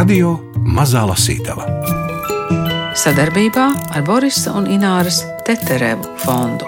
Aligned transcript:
Radio 0.00 0.30
Mazā 0.64 1.02
Lasītava 1.04 1.66
sadarbībā 2.96 3.64
ar 3.92 4.04
Borisa 4.06 4.54
un 4.56 4.64
Ināras 4.72 5.18
Teterevu 5.44 6.14
fondu. 6.22 6.64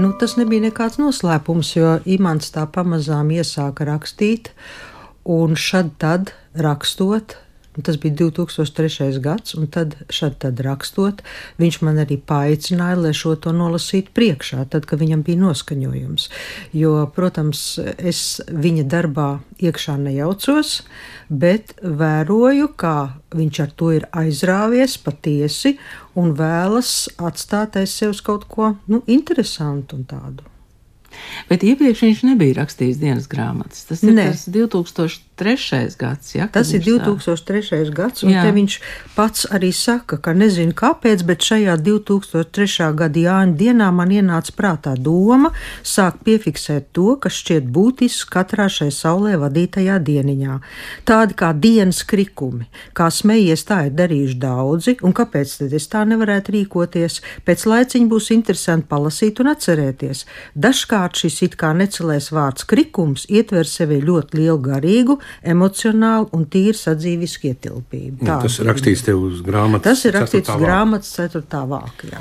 Nu, 0.00 0.14
tas 0.16 0.38
nebija 0.38 0.64
nekāds 0.70 0.96
noslēpums, 1.02 1.74
jo 1.76 1.90
Imants 2.08 2.54
tā 2.54 2.64
pamazām 2.72 3.34
iesāka 3.36 3.84
rakstīt, 3.84 4.48
un 5.28 5.52
šad 5.52 5.92
tad 6.00 6.32
rakstot, 6.56 7.36
Tas 7.80 7.96
bija 7.96 8.14
2003. 8.14 9.20
gads, 9.24 9.54
un 9.56 9.66
tad, 9.72 9.94
šad, 10.12 10.34
tad 10.44 10.58
rakstot, 10.60 11.22
viņš 11.56 11.78
man 11.86 12.02
arī 12.02 12.18
paaicināja, 12.20 12.98
lai 13.00 13.12
šo 13.16 13.32
to 13.40 13.54
nolasītu 13.56 14.12
priekšā, 14.12 14.66
tad, 14.74 14.84
kad 14.90 15.00
viņam 15.00 15.22
bija 15.24 15.40
noskaņojums. 15.40 16.28
Jo, 16.76 16.92
protams, 17.16 17.64
es 17.96 18.42
viņa 18.52 18.84
darbā 18.92 19.30
iekšā 19.64 19.96
nejaucos, 20.04 20.82
bet 21.32 21.72
vēroju, 21.80 22.68
kā 22.76 22.96
viņš 23.32 23.64
ar 23.64 23.76
to 23.80 23.92
ir 23.96 24.08
aizrāvies 24.12 24.98
patiesi 25.00 25.78
un 26.12 26.36
vēlas 26.36 27.08
atstāt 27.16 27.80
aiz 27.80 27.96
sevis 27.96 28.20
kaut 28.20 28.44
ko 28.52 28.74
nu, 28.84 29.00
interesantu 29.08 29.96
un 29.96 30.08
tādu. 30.12 30.52
Bet 31.48 31.64
iepriekš 31.66 32.04
viņš 32.06 32.22
nebija 32.28 32.56
rakstījis 32.60 33.00
dienas 33.00 33.28
grāmatas. 33.30 33.84
Tas 33.88 34.02
ir 34.04 34.14
2003. 35.42 35.98
gads. 35.98 36.34
Ja, 36.34 36.48
tas 36.48 36.72
ir 36.72 36.82
2003. 36.84 37.62
Tā... 37.70 37.94
gads, 37.94 38.24
un 38.26 38.32
viņš 38.32 38.78
pats 39.16 39.46
arī 39.52 39.72
saka, 39.74 40.18
ka 40.22 40.34
nezinu 40.36 40.74
kāpēc, 40.76 41.24
bet 41.26 41.44
šajā 41.46 41.76
2003. 41.82 42.90
gada 42.98 43.22
Jāņa 43.22 43.56
dienā 43.58 43.90
man 43.94 44.12
ienāca 44.12 44.54
prātā 44.56 44.94
doma 44.96 45.52
sākt 45.82 46.22
piefiksēt 46.26 46.90
to, 46.96 47.16
kas 47.22 47.38
šķiet 47.42 47.68
būtisks 47.72 48.28
katrā 48.32 48.68
šai 48.72 48.90
saulē 48.94 49.36
vadītajā 49.42 49.98
dieniņā. 50.02 50.58
Tādi 51.08 51.36
kā 51.38 51.52
dienas 51.54 52.02
krikumi, 52.08 52.68
kā 52.96 53.08
smējies 53.12 53.66
tā 53.68 53.86
ir 53.88 53.96
darījuši 53.98 54.38
daudzi, 54.42 54.96
un 55.02 55.14
kāpēc 55.16 55.56
tad 55.62 55.76
es 55.76 55.88
tā 55.92 56.04
nevarētu 56.08 56.56
rīkoties? 56.56 57.20
Pēc 57.46 57.66
laiciņa 57.68 58.10
būs 58.10 58.30
interesanti 58.34 58.88
palasīt 58.90 59.42
un 59.42 59.52
atcerēties. 59.52 60.24
Dažkārt 60.54 61.22
šis 61.22 61.40
it 61.48 61.56
kā 61.60 61.72
necelais 61.76 62.30
vārds 62.34 62.66
krikums 62.68 63.26
ietver 63.30 63.68
sevi 63.68 64.00
ļoti 64.02 64.40
lielu 64.40 64.58
garīgu, 64.62 65.18
emocionālu 65.42 66.28
un 66.36 66.46
tīru 66.52 66.78
sadzīvisku 66.78 67.52
ietilpību. 67.52 68.22
Tā, 68.26 68.40
tas 68.44 68.58
ir 68.58 68.70
rakstīts 68.70 69.06
tev 69.08 69.22
uz 69.28 69.42
grāmatas. 69.46 69.88
Tas 69.90 70.06
ir 70.08 70.18
rakstīts 70.18 70.52
uz 70.52 70.62
grāmatas 70.62 71.14
4. 71.18 71.64
vākajā. 71.72 72.20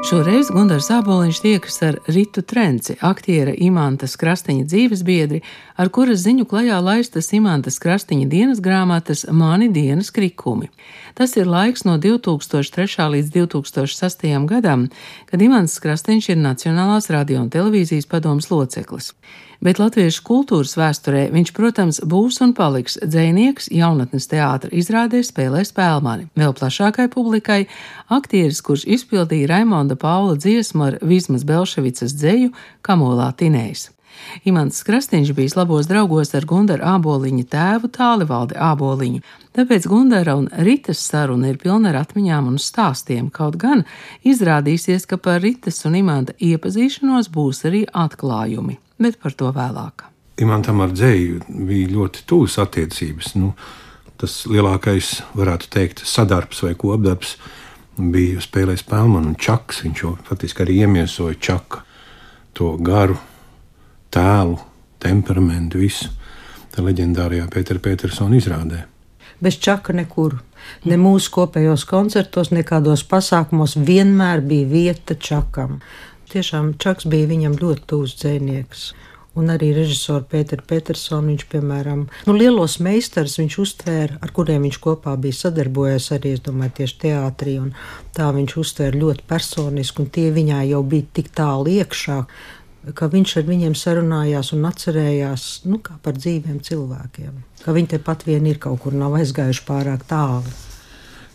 Šoreiz 0.00 0.48
Gunārs 0.48 0.86
Zāboliņš 0.88 1.38
tiekas 1.44 1.74
ar 1.84 1.96
Ritu 2.08 2.40
Trenci, 2.42 2.94
aktiera 3.04 3.52
Imantas 3.52 4.16
Krastiņa 4.18 4.64
dzīves 4.64 5.02
biedri, 5.04 5.42
ar 5.76 5.90
kuras 5.92 6.22
ziņu 6.24 6.46
klajā 6.48 6.78
laistas 6.80 7.28
Imantas 7.36 7.76
Krastiņa 7.78 8.24
dienas 8.32 8.62
grāmatas 8.64 9.26
Mani 9.28 9.68
dienas 9.70 10.08
krikumi. 10.10 10.70
Tas 11.14 11.36
ir 11.36 11.46
laiks 11.46 11.84
no 11.84 11.98
2003. 12.00 13.06
līdz 13.12 13.28
2006. 13.36 14.26
gadam, 14.48 14.88
kad 15.28 15.44
Imants 15.44 15.76
Krastiņš 15.84 16.32
ir 16.32 16.40
Nacionālās 16.40 17.06
radio 17.12 17.44
un 17.44 17.52
televīzijas 17.52 18.08
padomas 18.08 18.48
loceklis 18.50 19.12
bet 19.64 19.80
latviešu 19.80 20.24
kultūras 20.26 20.74
vēsturē 20.80 21.26
viņš, 21.34 21.52
protams, 21.56 22.00
būs 22.06 22.40
un 22.44 22.54
paliks 22.56 22.98
dzēnieks, 23.04 23.70
jaunatnes 23.74 24.28
teātra 24.30 24.72
izrādē 24.72 25.22
spēlēs 25.26 25.74
spēlmani. 25.74 26.30
Vēl 26.38 26.56
plašākai 26.56 27.10
publikai 27.12 27.62
aktieris, 28.08 28.62
kurš 28.64 28.88
izpildīja 28.98 29.52
Raimonda 29.54 29.98
Paula 30.00 30.36
dziesmu 30.40 30.88
ar 30.88 31.00
Vismas 31.04 31.46
Belševicas 31.48 32.16
dzēju 32.16 32.54
Kamolā 32.86 33.30
Tinējs. 33.36 33.90
Imants 34.44 34.82
Krastīņš 34.86 35.32
bijis 35.36 35.56
labos 35.58 35.88
draugos 35.90 36.34
ar 36.34 36.46
Gundara 36.48 36.96
Āboliņa 36.96 37.46
tēvu 37.54 37.90
Tālivaldi 37.94 38.58
Āboliņu, 38.58 39.22
tāpēc 39.56 39.88
Gundara 39.90 40.36
un 40.38 40.50
Ritas 40.66 41.02
saruna 41.02 41.50
ir 41.50 41.58
pilna 41.62 41.94
ar 41.94 42.02
atmiņām 42.04 42.52
un 42.52 42.60
stāstiem, 42.60 43.32
kaut 43.34 43.56
gan 43.60 43.86
izrādīsies, 44.22 45.08
ka 45.08 45.18
par 45.18 45.42
Ritas 45.44 45.82
un 45.88 45.98
Imanta 46.02 46.36
iepazīšanos 46.38 47.32
būs 47.34 47.66
arī 47.70 47.86
atklājumi 47.90 48.78
bet 49.00 49.20
par 49.20 49.34
to 49.36 49.50
vēlāk. 49.54 50.04
Imantam 50.40 50.80
ar 50.84 50.92
dzēju 50.94 51.40
bija 51.68 51.90
ļoti 51.94 52.24
tuvas 52.28 52.56
attiecības. 52.62 53.34
Nu, 53.40 53.52
tas 54.20 54.42
lielākais, 54.48 55.18
varētu 55.36 55.70
teikt, 55.72 56.04
sadarbs 56.08 56.62
vai 56.64 56.74
kopdarbs 56.78 57.36
bija 58.00 58.40
spēlējis 58.44 58.86
Pelmanu 58.88 59.32
un 59.32 59.38
Čaks. 59.40 59.82
Viņš 59.84 60.04
jau 60.04 60.14
faktiski 60.28 60.64
arī 60.64 60.80
iemiesoja 60.84 61.36
Čaka 61.40 61.84
to 62.56 62.74
garu, 62.84 63.18
tēlu, 64.14 64.58
temperamentu, 65.02 65.80
visu. 65.82 66.10
Tā 66.70 66.84
leģendārajā 66.86 67.48
Pētera 67.50 67.82
Petersona 67.82 68.38
izrādē. 68.38 68.84
Bez 69.40 69.56
čaka 69.58 69.94
nekur. 69.96 70.36
Ne 70.84 70.98
mūsu 71.00 71.32
kopējos 71.32 71.86
koncertos, 71.88 72.52
nekādos 72.52 73.02
pasākumos 73.08 73.74
vienmēr 73.80 74.42
bija 74.44 74.68
vieta 74.70 75.16
čakam 75.16 75.80
tiešām 76.30 76.74
Čaks 76.80 77.08
bija 77.10 77.28
viņam 77.30 77.58
ļoti 77.60 77.86
tūs 77.90 78.18
dzēnieks. 78.20 78.90
Un 79.38 79.46
arī 79.52 79.68
režisoru 79.76 80.24
Pēteru 80.26 80.64
Petersonu 80.66 81.30
viņš, 81.30 81.44
piemēram, 81.52 82.00
nu, 82.26 82.32
lielos 82.34 82.80
meistarus 82.82 83.36
viņš 83.38 83.56
uztvēra, 83.62 84.16
ar 84.18 84.32
kuriem 84.34 84.64
viņš 84.66 84.78
kopā 84.82 85.14
bija 85.22 85.38
sadarbojies 85.38 86.08
arī, 86.16 86.32
es 86.34 86.42
domāju, 86.42 86.74
tieši 86.80 86.96
teātrī. 87.04 87.54
Tā 88.16 88.26
viņš 88.34 88.56
uztvēra 88.64 88.98
ļoti 89.04 89.26
personiski, 89.30 90.02
un 90.02 90.10
tie 90.16 90.26
viņā 90.34 90.64
jau 90.72 90.82
bija 90.82 91.06
tik 91.20 91.30
tālu 91.38 91.70
iekšā, 91.78 92.18
ka 92.94 93.10
viņš 93.12 93.36
ar 93.40 93.46
viņiem 93.48 93.76
sarunājās 93.76 94.52
un 94.56 94.66
atcerējās 94.68 95.46
nu, 95.68 95.80
par 95.80 96.16
dzīviem 96.16 96.60
cilvēkiem. 96.64 97.40
Ka 97.64 97.74
viņi 97.76 97.94
tepat 97.96 98.24
vien 98.28 98.46
ir 98.48 98.60
kaut 98.62 98.80
kur 98.84 98.96
nav 98.96 99.18
aizgājuši 99.20 99.64
pārāk 99.68 100.06
tālu. 100.08 100.48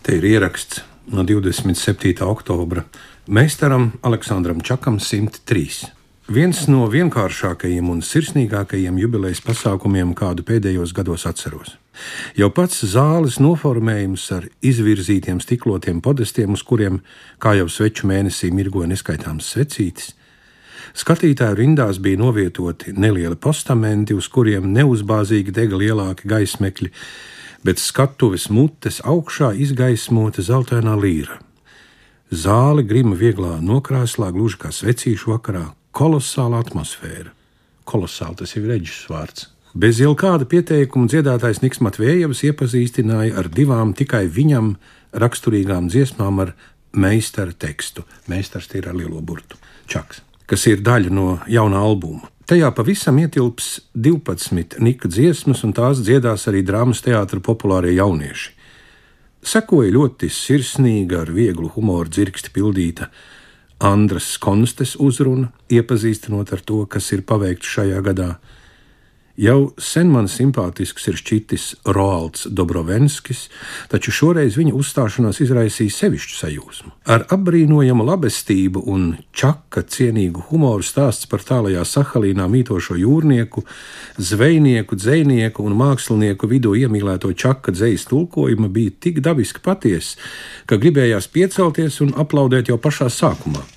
Te 0.02 0.16
ir 0.18 0.26
ieraksts 0.26 0.82
no 1.14 1.22
27. 1.26 2.16
oktobra 2.26 2.86
Meistaram 3.26 3.92
Aleksandram 4.02 4.60
Čakam 4.62 4.98
103. 5.02 5.92
Viens 6.26 6.64
no 6.66 6.88
vienkāršākajiem 6.90 7.86
un 7.86 8.00
sirsnīgākajiem 8.02 8.96
jubilejas 8.98 9.38
pasākumiem, 9.46 10.10
kādu 10.18 10.42
pēdējos 10.46 10.90
gados 10.94 11.22
atceros. 11.30 11.76
Jau 12.34 12.48
pats 12.50 12.82
zāles 12.90 13.38
noformējums 13.38 14.24
ar 14.34 14.48
izvirzītiem 14.58 15.38
stiklotiem 15.42 16.02
podestiem, 16.02 16.58
uz 16.58 16.64
kuriem, 16.66 16.98
kā 17.38 17.54
jau 17.60 17.68
sveču 17.70 18.10
mēnesī, 18.10 18.50
mirgoja 18.50 18.90
neskaitāms 18.90 19.52
svecītis, 19.54 20.16
Skatītāju 20.94 21.58
rindās 21.58 21.98
bija 22.02 22.20
novietoti 22.20 22.92
nelieli 22.96 23.36
postamenti, 23.36 24.14
uz 24.14 24.28
kuriem 24.28 24.68
neuzbāzīgi 24.74 25.54
dega 25.54 25.80
lielāki 25.80 26.28
gaismekļi, 26.30 26.92
bet 27.66 27.82
skatuves 27.82 28.46
mutes 28.52 29.00
augšā 29.02 29.52
izgaismota 29.58 30.44
zeltainā 30.44 30.94
līra. 31.00 31.40
Zāle 32.30 32.82
grima 32.82 33.14
vieglā 33.14 33.56
nokrāslā, 33.62 34.32
gluži 34.34 34.58
kā 34.64 34.72
svecīšu 34.74 35.30
vakarā. 35.36 35.68
Kolosāla 35.94 36.58
atmosfēra. 36.64 37.30
Kolosāli 37.86 38.42
tas 38.42 38.56
ir 38.58 38.66
reģis 38.66 39.04
vārds. 39.10 39.46
Bez 39.76 40.00
jau 40.00 40.14
kāda 40.18 40.46
pieteikuma 40.48 41.06
dziedātājs 41.12 41.60
Niks 41.62 41.82
Matvējevs 41.84 42.42
iepazīstināja 42.48 43.36
ar 43.42 43.50
divām 43.52 43.92
tikai 43.94 44.24
viņam 44.32 44.72
raksturīgām 45.12 45.90
dziesmām 45.92 46.40
ar 46.46 46.54
meistara 46.96 47.52
tekstu. 47.52 48.06
Meistars 48.26 48.70
ir 48.74 48.88
ar 48.88 48.96
lielo 48.96 49.20
burtu 49.20 49.60
Čaks, 49.86 50.22
kas 50.46 50.66
ir 50.70 50.82
daļa 50.86 51.12
no 51.12 51.28
jauna 51.50 51.82
albuma. 51.82 52.30
Tajā 52.46 52.68
pavisam 52.70 53.16
ietilps 53.18 53.80
12 53.98 54.78
nika 54.78 55.08
dziesmas, 55.10 55.64
un 55.66 55.72
tās 55.74 55.98
dziedās 56.06 56.46
arī 56.46 56.62
drāmas 56.62 57.02
teātra 57.02 57.40
populārie 57.42 57.96
jaunieši. 57.96 58.52
Sekoja 59.46 59.90
ļoti 59.94 60.30
sirsnīga, 60.30 61.24
ar 61.24 61.32
vieglu 61.34 61.70
humoru 61.74 62.10
dzirksti 62.10 62.52
pildīta 62.54 63.10
Andras 63.82 64.36
Konstes 64.42 64.94
uzruna, 65.02 65.50
iepazīstinot 65.70 66.54
ar 66.54 66.62
to, 66.66 66.80
kas 66.90 67.10
ir 67.14 67.26
paveikts 67.26 67.74
šajā 67.76 67.98
gadā, 68.06 68.30
Jau 69.36 69.74
sen 69.76 70.08
man 70.08 70.30
simpātisks 70.32 71.10
ir 71.10 71.18
šķitis 71.20 71.64
Roalds 71.92 72.46
Dobrovenskis, 72.48 73.42
taču 73.92 74.14
šoreiz 74.14 74.56
viņa 74.56 74.72
uzstāšanās 74.72 75.42
izraisīja 75.44 75.92
sevišķu 75.92 76.38
sajūsmu. 76.38 76.92
Ar 77.12 77.26
apbrīnojamu 77.36 78.06
labestību 78.08 78.86
un 78.88 79.04
čaka 79.36 79.84
cienīgu 79.84 80.46
humoru 80.48 80.86
stāsts 80.86 81.28
par 81.28 81.44
tālajā 81.44 81.84
Sahalīnā 81.84 82.48
mītošo 82.48 82.96
jūrnieku, 82.96 83.66
zvejnieku, 84.16 84.96
dzējnieku 84.96 85.68
un 85.68 85.76
mākslinieku 85.84 86.48
vidū 86.48 86.72
iemīlēto 86.80 87.34
čaka 87.36 87.76
dzējas 87.76 88.08
tulkojuma 88.08 88.72
bija 88.72 88.96
tik 89.04 89.20
dabiski 89.20 89.60
patiesa, 89.60 90.16
ka 90.64 90.80
gribējās 90.80 91.28
piecelties 91.28 92.00
un 92.00 92.16
aplaudēt 92.16 92.72
jau 92.72 92.80
pašā 92.80 93.12
sākumā. 93.12 93.75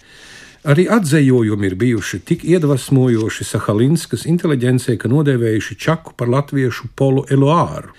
Arī 0.68 0.90
atzējojumi 0.92 1.70
ir 1.70 1.76
bijuši 1.80 2.18
tik 2.28 2.42
iedvesmojoši 2.44 3.46
Sahalinskas 3.48 4.26
inteligencei, 4.28 4.98
ka 5.00 5.08
nodēvējuši 5.08 5.78
Čaku 5.80 6.18
par 6.20 6.28
latviešu 6.28 6.90
polu 7.00 7.24
eloāru. 7.32 7.94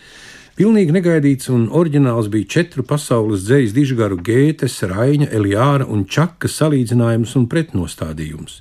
Pilnīgi 0.60 0.92
negaidīts 0.92 1.48
un 1.48 1.70
oriģināls 1.72 2.28
bija 2.28 2.50
četru 2.58 2.84
pasaules 2.84 3.46
dzīslu 3.46 3.78
dižgaru 3.78 4.18
Gētes, 4.20 4.82
Raina, 4.90 5.30
Eliāra 5.32 5.86
un 5.88 6.04
Čaka 6.04 6.50
salīdzinājums 6.52 7.32
un 7.40 7.46
pretnostādījums. 7.48 8.60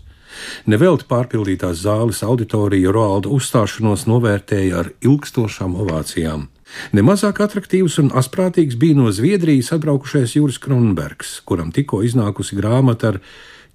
Nevelti 0.71 1.03
pārpildītās 1.09 1.81
zāles 1.83 2.23
auditorija 2.23 2.93
Roalda 2.95 3.27
uzstāšanos 3.35 4.07
novērtēja 4.07 4.79
ar 4.79 4.93
ilgstošām 5.03 5.75
ovācijām. 5.75 6.47
Nemazāk 6.95 7.43
attraktīvs 7.43 7.99
un 7.99 8.13
asprātīgs 8.15 8.79
bija 8.79 8.95
no 8.95 9.11
Zviedrijas 9.11 9.73
atbraukušais 9.75 10.37
Juris 10.37 10.61
Kronbergs, 10.63 11.41
kuram 11.43 11.73
tikko 11.75 11.99
iznākusi 12.07 12.55
grāmata 12.55 13.15
ar 13.15 13.23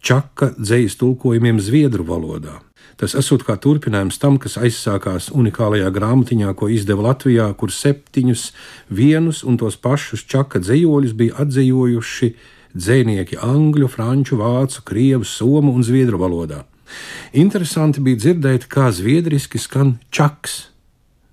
čaka 0.05 0.53
dzējas 0.59 0.99
tulkojumiem 1.01 1.61
zviedru 1.65 2.05
valodā. 2.07 2.61
Tas 3.01 3.17
esot 3.19 3.43
kā 3.43 3.57
turpinājums 3.59 4.21
tam, 4.23 4.37
kas 4.39 4.55
aizsākās 4.61 5.33
unikālajā 5.35 5.89
grāmatiņā, 5.95 6.53
ko 6.55 6.69
izdeva 6.71 7.09
Latvijā, 7.09 7.49
kur 7.59 7.73
septiņus 7.75 8.45
vienus 8.87 9.43
un 9.43 9.59
tos 9.59 9.75
pašus 9.81 10.23
čaka 10.31 10.61
dzējoļus 10.63 11.17
bija 11.19 11.41
atzīvojuši 11.43 12.31
dzēnieki 12.75 13.41
angļu, 13.43 13.89
franču, 13.91 14.39
vācu, 14.39 14.85
krievu, 14.87 15.27
somu 15.27 15.75
un 15.75 15.83
zviedru 15.87 16.21
valodā. 16.23 16.63
Interesanti 17.35 18.03
bija 18.05 18.21
dzirdēt, 18.23 18.69
kā 18.71 18.91
zviedriski 18.95 19.59
skan 19.59 19.97
čaks, 20.15 20.69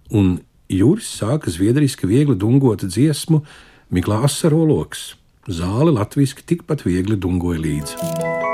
un 0.10 0.40
Juris 0.72 1.10
sāka 1.20 1.52
zviedriski 1.52 2.08
viegli 2.10 2.38
dungot 2.40 2.86
dziesmu 2.88 3.44
Miklā 3.92 4.22
asaroloks. 4.24 5.12
Zāle 5.52 5.92
latviski 5.92 6.46
tikpat 6.48 6.86
viegli 6.88 7.20
dungoja 7.20 7.60
līdzi. 7.60 8.51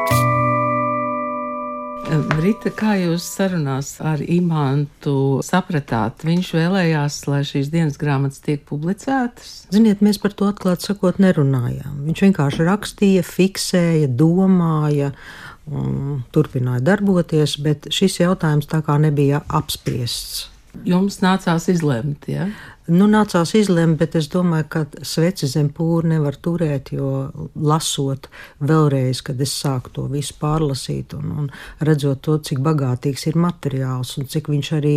Rita, 2.07 2.69
kā 2.71 2.94
jūs 3.01 3.25
sarunās 3.36 3.98
ar 4.00 4.21
Imantu 4.24 5.42
sapratāt, 5.44 6.24
viņš 6.24 6.51
vēlējās, 6.56 7.18
lai 7.27 7.42
šīs 7.50 7.68
dienas 7.74 8.00
grāmatas 8.00 8.39
tiek 8.45 8.63
publicētas? 8.69 9.68
Ziniet, 9.75 10.00
mēs 10.06 10.21
par 10.24 10.31
to 10.38 10.48
atklāti 10.48 10.88
sakot 10.88 11.19
nerunājām. 11.19 12.06
Viņš 12.07 12.24
vienkārši 12.30 12.68
rakstīja, 12.69 13.27
fiksēja, 13.27 14.07
domāja 14.07 15.12
un 15.68 16.21
turpināja 16.31 16.86
darboties, 16.94 17.57
bet 17.65 17.92
šis 17.92 18.21
jautājums 18.21 18.71
tā 18.71 18.80
kā 18.88 18.95
nebija 19.04 19.44
apspriests. 19.59 20.45
Jums 20.85 21.21
nācās 21.24 21.69
izlemt, 21.71 22.27
ja? 22.29 22.47
Nu, 22.88 23.03
nācās 23.12 23.51
izlemt, 23.59 23.97
bet 24.00 24.13
es 24.15 24.29
domāju, 24.31 24.65
ka 24.71 24.81
sveci 25.03 25.47
zem 25.51 25.68
pūra 25.75 26.07
nevar 26.13 26.38
turēt, 26.39 26.94
jo 26.95 27.09
lasot 27.59 28.29
vēlreiz, 28.63 29.19
kad 29.27 29.41
es 29.44 29.51
sāku 29.59 29.91
to 29.91 30.06
visu 30.07 30.38
pārlasīt 30.39 31.12
un, 31.18 31.33
un 31.41 31.50
redzot 31.83 32.21
to, 32.24 32.38
cik 32.47 32.62
bagātīgs 32.63 33.27
ir 33.27 33.35
materiāls 33.44 34.13
un 34.21 34.29
cik 34.31 34.47
viņš 34.53 34.69
arī, 34.77 34.94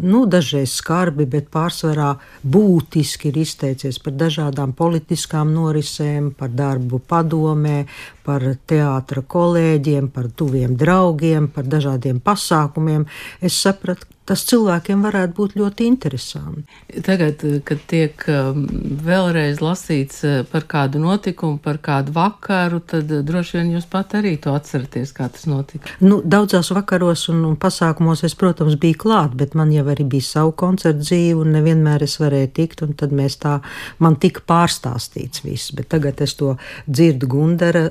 nu, 0.00 0.22
dažreiz 0.32 0.78
skarbi, 0.80 1.26
bet 1.28 1.50
pārsvarā 1.52 2.14
būtiski 2.40 3.28
ir 3.28 3.42
izteicies 3.42 4.00
par 4.00 4.16
dažādām 4.16 4.72
politiskām 4.78 5.52
norisēm, 5.52 6.30
par 6.40 6.54
darbu 6.56 7.02
padomē, 7.04 7.82
par 8.24 8.46
teātra 8.64 9.20
kolēģiem, 9.28 10.08
par 10.14 10.32
tuviem 10.32 10.72
draugiem, 10.72 11.52
par 11.52 11.68
dažādiem 11.68 12.24
pasākumiem. 12.24 13.04
Es 13.44 13.60
sapratu, 13.60 14.08
tas 14.28 14.42
cilvēkiem 14.46 15.02
varētu 15.02 15.34
būt 15.36 15.54
ļoti 15.58 15.86
interesanti. 15.90 16.62
Tagad, 17.06 17.42
kad 17.66 17.80
tiek 17.90 18.22
um, 18.30 18.64
vēlreiz 19.04 19.58
lasīts 19.62 20.20
uh, 20.26 20.34
par 20.50 20.66
kādu 20.70 21.00
notikumu, 21.02 21.58
par 21.62 21.80
kādu 21.82 22.14
vakaru, 22.14 22.78
tad 22.92 23.10
droši 23.26 23.58
vien 23.58 23.72
jūs 23.74 23.88
pat 23.90 24.14
arī 24.18 24.36
to 24.42 24.54
atceraties, 24.54 25.12
kā 25.16 25.26
tas 25.32 25.48
notika. 25.50 25.96
Nu, 26.04 26.20
daudzās 26.22 26.70
vakaros 26.74 27.26
un, 27.32 27.42
un 27.48 27.56
pasākumos 27.60 28.22
es, 28.28 28.36
protams, 28.38 28.76
biju 28.80 29.00
klāt, 29.06 29.34
bet 29.38 29.56
man 29.58 29.72
jau 29.74 29.86
arī 29.90 30.06
bija 30.14 30.28
savu 30.28 30.54
koncertu 30.62 31.02
dzīvi, 31.02 31.34
un 31.40 31.54
nevienmēr 31.56 32.04
es 32.06 32.18
varēju 32.22 32.52
tikt, 32.60 32.84
un 32.86 32.94
tad 33.00 33.14
mēs 33.16 33.40
tā, 33.42 33.56
man 33.98 34.18
tika 34.22 34.44
pārstāstīts 34.46 35.44
viss, 35.46 35.74
bet 35.74 35.90
tagad 35.96 36.22
es 36.22 36.36
to 36.38 36.54
dzirdu 36.86 37.30
Gundara 37.30 37.88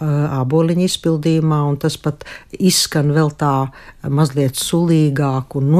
āboliņa 0.00 0.84
uh, 0.84 0.90
izpildījumā, 0.90 1.64
un 1.72 1.80
tas 1.82 1.98
pat 2.00 2.26
izskan 2.58 3.10
vēl 3.16 3.34
tā 3.40 3.54
mazliet 4.06 4.58
sulīgāk 4.60 5.58
un 5.58 5.70
nozīmīgāk 5.70 5.79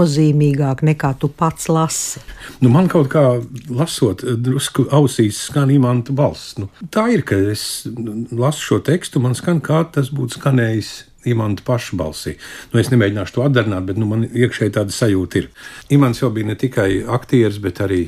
nekā 0.86 1.12
tu 1.18 1.28
pats 1.28 1.68
lasi. 1.68 2.20
Nu, 2.60 2.70
man 2.70 2.88
kaut 2.88 3.10
kā 3.12 3.42
lasot, 3.68 4.22
drusku 4.22 4.86
ausīs 4.90 5.46
skan 5.48 5.70
imanta 5.70 6.12
balss. 6.12 6.56
Nu, 6.58 6.68
tā 6.90 7.10
ir, 7.14 7.22
ka 7.22 7.36
es 7.36 7.86
lasu 8.30 8.60
šo 8.60 8.80
tekstu, 8.80 9.20
man 9.20 9.34
skan 9.34 9.60
kā 9.60 9.84
tas 9.92 10.10
būtu 10.14 10.40
skanējis 10.40 11.10
Imants 11.28 11.60
pašu 11.60 11.98
balsī. 12.00 12.36
Nu, 12.72 12.80
es 12.80 12.88
nemēģināšu 12.88 13.34
to 13.34 13.42
atdarināt, 13.44 13.84
bet 13.90 13.98
nu, 14.00 14.06
man 14.08 14.24
iekšēji 14.24 14.72
tāda 14.78 14.94
sajūta 14.94 15.42
ir. 15.42 15.50
Imants 15.92 16.22
jau 16.22 16.30
bija 16.32 16.48
ne 16.48 16.56
tikai 16.56 17.02
aktieris, 17.04 17.58
bet 17.60 17.82
arī 17.84 18.06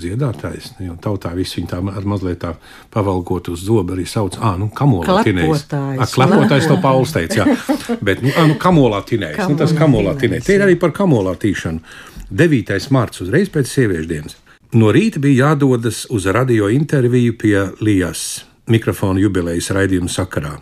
dziedātājs. 0.00 0.72
Nu, 0.78 0.86
jo 0.88 0.94
tautā 1.02 1.32
viss 1.36 1.56
viņa 1.58 1.70
tā 1.70 1.80
mazliet 1.82 2.40
tā 2.42 2.54
pavalkot 2.94 3.50
uz 3.52 3.64
zobu 3.66 3.96
arī 3.96 4.06
sauc, 4.08 4.38
ah, 4.40 4.56
nu, 4.60 4.70
kamolā 4.74 5.20
tinējs. 5.26 5.66
Klepotājs 6.14 6.70
to 6.70 6.78
Pauls 6.82 7.14
teica, 7.16 7.42
jā. 7.42 7.98
Bet, 8.04 8.24
nu, 8.24 8.32
ah, 8.34 8.48
nu 8.50 8.58
kamolā 8.60 9.02
tinējs. 9.08 9.44
Nu, 9.50 9.58
tas 9.60 9.74
kamolā 9.76 10.16
tinējs. 10.20 10.46
Te 10.48 10.58
ir 10.58 10.64
arī 10.66 10.78
par 10.80 10.94
kamolā 10.96 11.36
tīšanu. 11.40 11.84
9. 12.34 12.80
marts 12.94 13.22
uzreiz 13.22 13.52
pēc 13.52 13.70
sieviešu 13.70 14.10
dienas. 14.10 14.40
No 14.74 14.90
rīta 14.94 15.20
bija 15.22 15.50
jādodas 15.50 16.02
uz 16.10 16.26
radio 16.34 16.66
interviju 16.72 17.36
pie 17.38 17.60
Lijas 17.84 18.44
mikrofona 18.70 19.20
jubilejas 19.20 19.70
raidījuma 19.74 20.10
sakarā. 20.10 20.54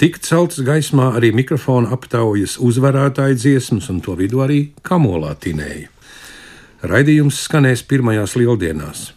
Tik 0.00 0.18
celtas 0.24 0.62
gaismā 0.66 1.12
arī 1.18 1.30
mikrofona 1.36 1.92
aptaujas 1.94 2.58
uzvarētāju 2.62 3.38
dziesmas, 3.38 3.90
un 3.92 4.00
to 4.04 4.16
vidū 4.18 4.42
arī 4.44 4.60
kamolā 4.86 5.34
tinēja. 5.40 5.90
Raidījums 6.84 7.38
skanēs 7.46 7.80
pirmajās 7.88 8.34
lieldienās. 8.36 9.14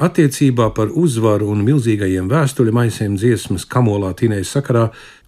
Attiecībā 0.00 0.66
par 0.76 0.90
uzvaru 0.96 1.46
un 1.52 1.62
milzīgajiem 1.64 2.28
vēstuļu 2.28 2.72
maisiem 2.76 3.14
dziesmas 3.16 3.64
kamolā 3.68 4.10
tinējas 4.16 4.52
sakarā 4.56 4.82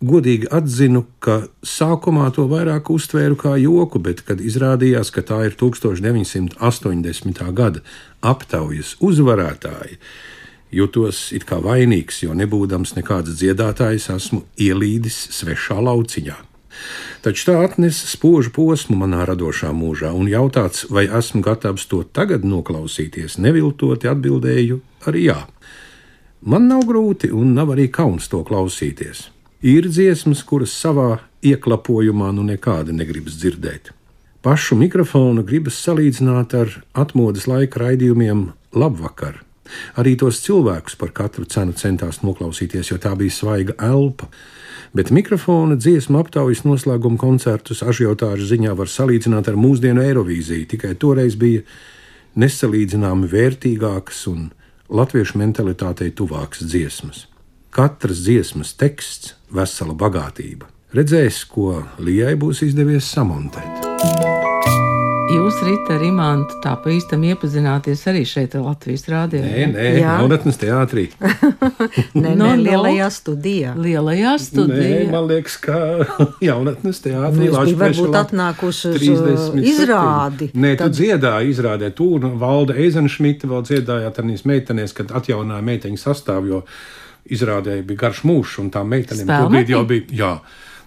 godīgi 0.04 0.50
atzinu, 0.52 1.06
ka 1.24 1.42
sākumā 1.64 2.28
to 2.36 2.44
vairāk 2.50 2.90
uztvēru 2.92 3.36
kā 3.40 3.54
joku, 3.62 4.00
bet, 4.04 4.20
kad 4.28 4.40
izrādījās, 4.44 5.12
ka 5.14 5.24
tā 5.24 5.38
ir 5.48 5.56
1980. 5.60 7.42
gada 7.56 7.80
aptaujas 8.20 8.96
uzvarētāji, 9.00 9.96
jutos 10.76 11.32
it 11.32 11.48
kā 11.48 11.56
vainīgs, 11.64 12.22
jo 12.26 12.36
nebūdams 12.36 12.96
nekāds 13.00 13.36
dziedātājs, 13.40 14.10
esmu 14.12 14.44
ielīdis 14.60 15.28
svešā 15.40 15.80
lauciņā. 15.80 16.51
Taču 17.22 17.46
tā 17.50 17.56
atnesa 17.62 18.08
spožu 18.10 18.50
posmu 18.54 18.96
manā 18.98 19.26
radošā 19.28 19.70
mūžā, 19.76 20.10
un 20.16 20.30
jautāts, 20.30 20.88
vai 20.90 21.04
esmu 21.06 21.42
gatavs 21.44 21.86
to 21.90 22.02
tagad 22.02 22.46
noklausīties, 22.48 23.38
neviltoti 23.38 24.10
atbildēju 24.10 24.80
arī 25.06 25.28
jā. 25.28 25.38
Man 26.42 26.66
nav 26.66 26.82
grūti 26.88 27.30
un 27.30 27.54
nav 27.54 27.70
arī 27.76 27.86
kauns 27.94 28.26
to 28.28 28.42
klausīties. 28.42 29.28
Ir 29.62 29.86
dziesmas, 29.86 30.42
kuras 30.42 30.72
savā 30.74 31.20
ieklapojumā 31.46 32.32
nu 32.34 32.42
nekāda 32.48 32.90
negribas 32.90 33.36
dzirdēt. 33.38 33.92
Pašu 34.42 34.74
mikrofonu 34.74 35.44
gribas 35.46 35.78
salīdzināt 35.84 36.56
ar 36.58 36.72
atmodas 36.98 37.46
laika 37.46 37.84
raidījumiem 37.84 38.48
Labvakar. 38.74 39.38
Arī 39.94 40.16
tos 40.18 40.40
cilvēkus 40.42 40.96
par 40.98 41.12
katru 41.14 41.46
cenu 41.46 41.76
centās 41.78 42.24
noklausīties, 42.26 42.90
jo 42.90 42.98
tā 42.98 43.14
bija 43.18 43.30
svaiga 43.30 43.76
elpa 43.78 44.26
bet 44.96 45.10
mikrofona 45.10 45.76
dziesmu 45.76 46.20
aptaujas 46.20 46.64
noslēguma 46.66 47.20
koncertus 47.20 47.82
ažiotāžu 47.84 48.48
ziņā 48.50 48.74
var 48.78 48.90
salīdzināt 48.92 49.48
ar 49.48 49.58
mūsdienu 49.60 50.04
Eirovīziju, 50.04 50.68
tikai 50.74 50.94
toreiz 51.00 51.36
bija 51.40 51.64
nesalīdzināmi 52.38 53.28
vērtīgākas 53.32 54.26
un 54.32 54.50
latviešu 54.92 55.40
mentalitātei 55.40 56.12
tuvākas 56.16 56.64
dziesmas. 56.68 57.26
Katras 57.72 58.24
dziesmas 58.26 58.74
teksts- 58.76 59.34
vesela 59.56 59.94
bagātība. 59.94 60.68
Redzēs, 60.92 61.46
ko 61.48 61.84
Lijai 61.98 62.36
būs 62.36 62.62
izdevies 62.66 63.08
samontēt. 63.08 64.41
Jūs, 65.42 65.56
Rita, 65.66 65.96
ar 65.96 66.02
Imantu 66.06 66.54
tā 66.62 66.76
pa 66.78 66.90
īstam 66.94 67.24
iepazināties 67.26 68.04
arī 68.06 68.20
šeit 68.28 68.52
Latvijas 68.54 69.02
rādījā? 69.10 69.42
Nē, 69.50 69.64
nē, 69.72 69.86
jaunatnes 69.98 70.60
teātrī. 70.60 71.08
nē, 72.14 72.34
no, 72.38 72.52
nē, 72.52 72.60
lielajā 72.60 73.08
studijā. 73.10 73.72
Lielajā 73.74 74.36
studijā. 74.38 75.00
Nē, 75.00 75.10
man 75.10 75.26
liekas, 75.32 75.56
ka 75.64 75.80
jaunatnes 76.48 77.02
teātrī. 77.02 77.48
Jūs 77.48 77.58
bija 77.72 77.80
varbūt 77.80 78.18
atnākusi 78.20 78.92
uz 78.92 79.02
37. 79.02 79.58
Uh, 79.58 79.68
izrādi. 79.72 80.50
Nē, 80.54 80.76
tad... 80.78 80.94
tu 80.94 81.02
dziedāji, 81.02 81.50
izrādē, 81.56 81.90
tu 81.98 82.12
un 82.20 82.38
Valda 82.38 82.78
Eizenšmita 82.78 83.50
vēl 83.50 83.66
dziedājāt 83.66 84.20
tādīs 84.20 84.46
meitenēs, 84.46 84.94
kad 84.94 85.10
atjaunāja 85.18 85.66
meiteņu 85.72 85.98
sastāvu, 86.04 86.52
jo 86.54 86.62
izrādēja 87.34 87.82
bija 87.88 88.04
garš 88.06 88.22
mūžs 88.30 88.60
un 88.62 88.70
tā 88.70 88.86
meitenēm 88.86 89.26
tobrīd 89.26 89.74
jau 89.74 89.82
bija, 89.90 90.06
jā. 90.22 90.36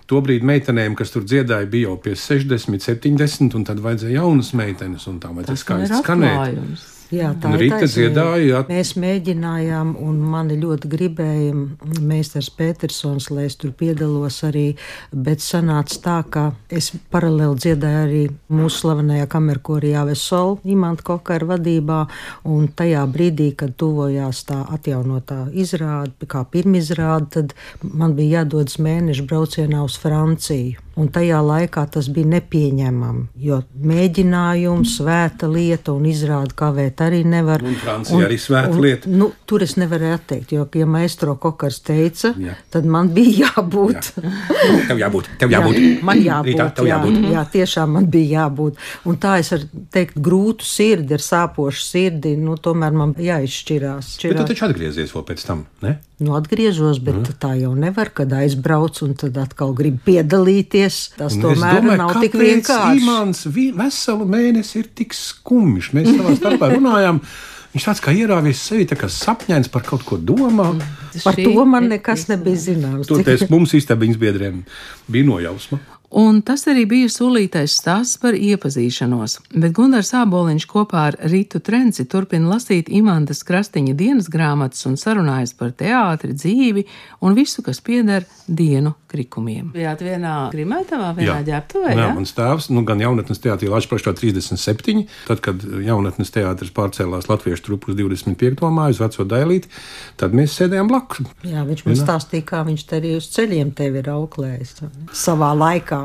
Tobrīd 0.05 0.43
meitenēm, 0.45 0.93
kas 0.97 1.09
tur 1.13 1.23
dziedāja, 1.25 1.65
bija 1.69 1.89
jau 1.89 1.95
pie 2.01 2.13
60, 2.19 2.77
70, 2.85 3.55
un 3.57 3.63
tad 3.65 3.81
vajadzēja 3.81 4.19
jaunas 4.19 4.51
meitenes, 4.57 5.07
un 5.09 5.17
tā 5.23 5.31
vajadzēja 5.33 5.61
skaisti 5.63 6.01
skanēt. 6.03 6.91
Jā, 7.13 7.31
tā 7.37 7.51
ir 7.53 7.69
taisnība. 7.69 7.89
dziedāja. 7.91 8.61
Mēs 8.69 8.95
mēģinājām, 8.97 9.93
un 10.01 10.21
mani 10.25 10.57
ļoti 10.57 10.89
gribēja 10.89 11.53
Meistars 12.01 12.49
Petersons, 12.49 13.29
lai 13.29 13.45
es 13.49 13.57
tur 13.61 13.75
piedalos 13.77 14.39
arī, 14.47 14.65
bet 15.11 15.43
sanāca 15.45 15.99
tā, 16.01 16.17
ka 16.29 16.45
es 16.69 16.91
paralēli 17.13 17.61
dziedāju 17.61 18.01
arī 18.07 18.23
mūsu 18.49 18.85
slavenajā 18.85 19.27
kamerkorī 19.29 19.93
Avesol, 19.99 20.57
Imanta 20.65 21.05
Kokara 21.05 21.51
vadībā, 21.53 21.99
un 22.49 22.69
tajā 22.73 23.05
brīdī, 23.11 23.51
kad 23.59 23.75
tuvojās 23.77 24.41
tā 24.49 24.63
atjaunotā 24.77 25.45
izrāde, 25.53 26.25
kā 26.25 26.41
pirmizrāde, 26.49 27.29
tad 27.37 27.55
man 27.85 28.17
bija 28.17 28.41
jādodas 28.41 28.79
mēnešu 28.81 29.27
braucienā 29.29 29.85
uz 29.85 29.99
Franciju. 30.01 30.84
Un 30.95 31.09
tajā 31.11 31.41
laikā 31.43 31.81
tas 31.91 32.07
bija 32.07 32.29
nepieņemami, 32.37 33.25
jo 33.43 33.57
mēģinājums, 33.83 34.93
svēta 35.01 35.49
lieta 35.51 35.91
un 35.91 36.05
izrāda 36.07 36.55
kavēt 36.55 37.01
arī 37.03 37.19
nevar. 37.27 37.65
Un 37.67 37.75
Francija 37.81 38.23
arī 38.23 38.37
svēta 38.39 38.77
lieta. 38.79 39.11
Nu, 39.11 39.27
tur 39.43 39.65
es 39.65 39.75
nevarēju 39.75 40.15
atteikt, 40.15 40.53
jo, 40.55 40.63
ja 40.79 40.87
maestro 40.87 41.35
Kokars 41.41 41.81
teica, 41.83 42.31
Jā. 42.39 42.55
tad 42.71 42.87
man 42.87 43.11
bija 43.15 43.49
jābūt. 43.49 44.13
Tev 44.87 45.03
jābūt, 45.03 45.29
tev 45.41 45.51
jābūt. 45.51 45.81
Jā, 45.81 45.91
man 46.07 46.23
jābūt, 46.23 46.51
Rītā, 46.53 46.69
tev 46.79 46.87
jā, 46.87 46.95
jābūt. 46.95 47.29
jā, 47.33 47.45
tiešām 47.57 47.95
man 47.97 48.09
bija 48.15 48.31
jābūt. 48.39 48.79
Un 49.11 49.19
tā 49.19 49.35
es 49.43 49.51
varu 49.51 49.85
teikt, 49.91 50.15
grūtu 50.29 50.63
sirdi, 50.69 51.17
ar 51.19 51.27
sāpošu 51.27 51.83
sirdi, 51.89 52.37
nu, 52.39 52.55
tomēr 52.55 52.95
man 52.95 53.15
jāizšķirās. 53.19 54.15
Bet 54.23 54.39
tu 54.39 54.47
taču 54.53 54.69
atgriezies 54.69 55.11
vēl 55.11 55.27
pēc 55.27 55.43
tam, 55.51 55.67
ne? 55.83 55.97
Nu, 56.15 56.31
atgriežos, 56.37 57.01
bet 57.03 57.17
mm. 57.17 57.33
tā 57.43 57.49
jau 57.59 57.73
nevar, 57.75 58.07
kad 58.15 58.31
aizbrauc 58.37 59.01
un 59.03 59.17
tad 59.19 59.35
atkal 59.41 59.73
grib 59.75 59.97
piedalīties. 60.05 60.99
Tas 61.17 61.35
Un 61.35 61.43
tomēr 61.43 61.83
nav 61.99 62.13
tik 62.23 62.37
vienkārši. 62.39 63.01
Imants 63.01 63.43
veselu 63.51 64.27
mēnesi 64.29 64.79
ir 64.79 64.87
tik 64.95 65.15
skumjš. 65.17 65.91
Mēs 65.97 66.13
savā 66.13 66.37
starpā 66.39 66.71
runājām. 66.77 67.19
Viņš 67.75 67.87
tāds 67.89 67.99
kā 68.05 68.13
ierāvies 68.15 68.61
sevi, 68.63 68.85
tā 68.87 68.95
kā 68.95 69.09
sapņēns 69.11 69.67
par 69.73 69.83
kaut 69.83 70.05
ko 70.07 70.15
domā. 70.15 70.69
Par 71.19 71.35
to 71.35 71.65
man 71.67 71.89
nekas 71.91 72.29
nebija 72.31 72.61
zināms. 72.69 73.09
Toties 73.11 73.49
mums 73.51 73.75
istabiņas 73.75 74.21
biedriem 74.21 74.63
bija 75.11 75.27
nojausma. 75.27 75.81
Un 76.15 76.37
tas 76.47 76.61
arī 76.71 76.85
bija 76.87 77.09
solītais 77.11 77.73
stāsts 77.75 78.15
par 78.21 78.37
iepazīšanos, 78.39 79.33
bet 79.51 79.73
Gunārs 79.75 80.13
Āboliņš 80.15 80.65
kopā 80.71 81.01
ar 81.09 81.17
Rītu 81.27 81.59
Trenci 81.59 82.05
turpina 82.07 82.53
lasīt 82.53 82.87
Imantas 82.87 83.43
Krastiņa 83.43 83.95
dienas 83.99 84.29
grāmatas 84.31 84.87
un 84.87 84.95
sarunājas 84.95 85.51
par 85.59 85.73
teātri, 85.75 86.31
dzīvi 86.31 86.85
un 87.19 87.35
visu, 87.35 87.59
kas 87.65 87.83
pieder 87.83 88.23
dienu 88.47 88.93
krikumiem. 89.11 89.73
Bijāt 89.75 90.05
vienā 90.05 90.35
grimētavā, 90.53 91.09
vienā 91.17 91.41
ģērbtuvē, 91.49 91.91
jā, 91.91 92.07
jā? 92.07 92.07
mans 92.15 92.31
tēvs, 92.37 92.69
nu, 92.71 92.85
gan 92.87 93.03
jaunatnes 93.03 93.43
teātrī 93.43 93.73
Latvijas 93.73 94.07
37, 94.07 95.03
tad, 95.27 95.43
kad 95.43 95.67
jaunatnes 95.83 96.31
teātris 96.31 96.71
pārcēlās 96.75 97.27
latviešu 97.27 97.67
trupu 97.67 97.91
uz 97.91 97.99
25. 97.99 98.63
māju, 98.71 98.95
uz 98.95 99.03
veco 99.03 99.27
dailīti, 99.35 99.71
tad 100.21 100.35
mēs 100.37 100.55
sēdējām 100.61 100.91
blakus. 100.91 101.27
Jā, 101.43 101.67
viņš 101.67 101.85
man 101.89 101.99
stāstīja, 101.99 102.47
kā 102.55 102.63
viņš 102.71 102.87
te 102.87 103.01
arī 103.01 103.15
uz 103.19 103.27
ceļiem 103.35 103.75
tevi 103.75 103.99
ir 103.99 104.11
auklējis 104.15 104.77
savā 105.11 105.51
laikā. 105.59 106.04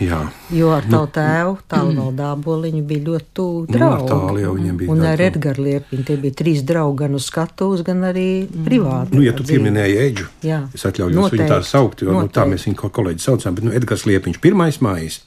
Jā, 0.00 0.18
Jo 0.50 0.70
ar 0.74 0.82
tavu 0.90 1.06
tēvu, 1.14 1.52
tālvaldā 1.70 2.30
boliņu 2.44 2.82
bija 2.88 3.04
ļoti 3.06 3.26
tuvu 3.34 3.60
Nu, 3.68 3.74
ar 3.74 3.78
draugi. 3.78 4.08
tālu 4.10 4.40
jau 4.42 4.52
viņiem 4.56 4.76
bija 4.80 4.90
Un 4.94 4.98
tā 5.04 5.10
ar 5.12 5.16
tuvu. 5.18 5.26
Edgars 5.28 5.58
Liepiņu 5.66 6.04
tie 6.10 6.16
bija 6.16 6.34
trīs 6.40 6.62
draugi 6.66 6.98
gan 7.04 7.14
uz 7.14 7.26
skatuves, 7.30 7.82
gan 7.86 8.02
arī 8.10 8.26
privāti. 8.66 9.14
Nu, 9.14 9.22
ja 9.22 9.32
tu 9.32 9.42
dzīvi. 9.42 9.58
pieminēji 9.62 9.96
Eģu, 10.08 10.26
Jā. 10.42 10.60
es 10.74 10.82
atļaujos 10.84 11.30
viņu 11.32 11.42
tā 11.44 11.48
Noteikti, 11.48 11.70
saukt, 11.70 12.02
jo 12.02 12.10
nu, 12.12 12.18
tā 12.28 12.44
noteikti. 12.44 12.50
mēs 12.54 12.66
viņu 12.68 12.80
kā 12.82 12.90
kolēģi 13.00 13.20
saucām, 13.28 13.54
bet 13.54 13.64
nu, 13.64 13.72
Edgars 13.72 14.04
Liepiņš, 14.06 14.40
pirmais 14.40 14.78
mājas. 14.80 15.20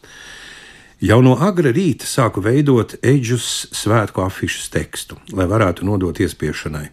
Jau 1.00 1.22
no 1.22 1.36
agra 1.40 1.70
rīta 1.72 2.06
sāku 2.10 2.42
veidot 2.42 2.96
Eģus 3.06 3.68
svētku 3.72 4.24
afišas 4.26 4.70
tekstu, 4.74 5.16
lai 5.32 5.46
varētu 5.46 5.86
nodot 5.86 6.18
iespiešanai. 6.18 6.90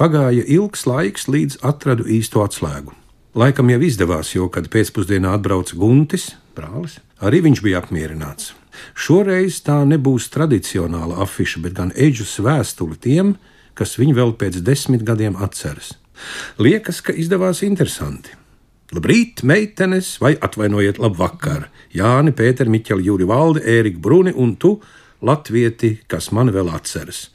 Pagāja 0.00 0.42
ilgs 0.48 0.86
laiks, 0.88 1.26
līdz 1.28 1.58
atradu 1.62 2.04
īsto 2.08 2.40
atslēgu. 2.42 2.92
Laikam 3.32 3.70
jau 3.72 3.78
izdevās, 3.80 4.34
jo, 4.34 4.44
kad 4.52 4.66
pēcpusdienā 4.68 5.30
atbrauca 5.38 5.72
Guntis, 5.80 6.34
brālis, 6.52 6.98
arī 7.16 7.38
viņš 7.46 7.62
bija 7.64 7.78
apmierināts. 7.80 8.50
Šoreiz 8.92 9.62
tā 9.64 9.78
nebūs 9.88 10.26
tradicionāla 10.34 11.16
afiša, 11.24 11.62
bet 11.64 11.72
gan 11.78 11.94
eģus 11.96 12.34
vēstule 12.44 12.98
tiem, 13.00 13.38
kas 13.72 13.96
viņu 13.96 14.18
vēl 14.18 14.34
pēc 14.36 14.60
desmit 14.60 15.06
gadiem 15.08 15.38
atceras. 15.40 15.94
Liekas, 16.60 17.00
ka 17.00 17.16
izdevās 17.16 17.62
interesanti. 17.64 18.36
Labrīt, 18.92 19.40
meitenes, 19.48 20.18
vai 20.20 20.34
atvainojiet, 20.36 21.00
labvakar! 21.00 21.70
Jāni, 21.96 22.36
Pēter, 22.36 22.68
Miķeli, 22.68 23.08
Jūri 23.08 23.24
Valdi, 23.32 23.64
Ērika 23.64 24.04
Bruni 24.04 24.36
un 24.36 24.58
tu, 24.60 24.74
latvieti, 25.24 26.02
kas 26.04 26.28
man 26.36 26.52
vēl 26.52 26.68
atceras. 26.68 27.30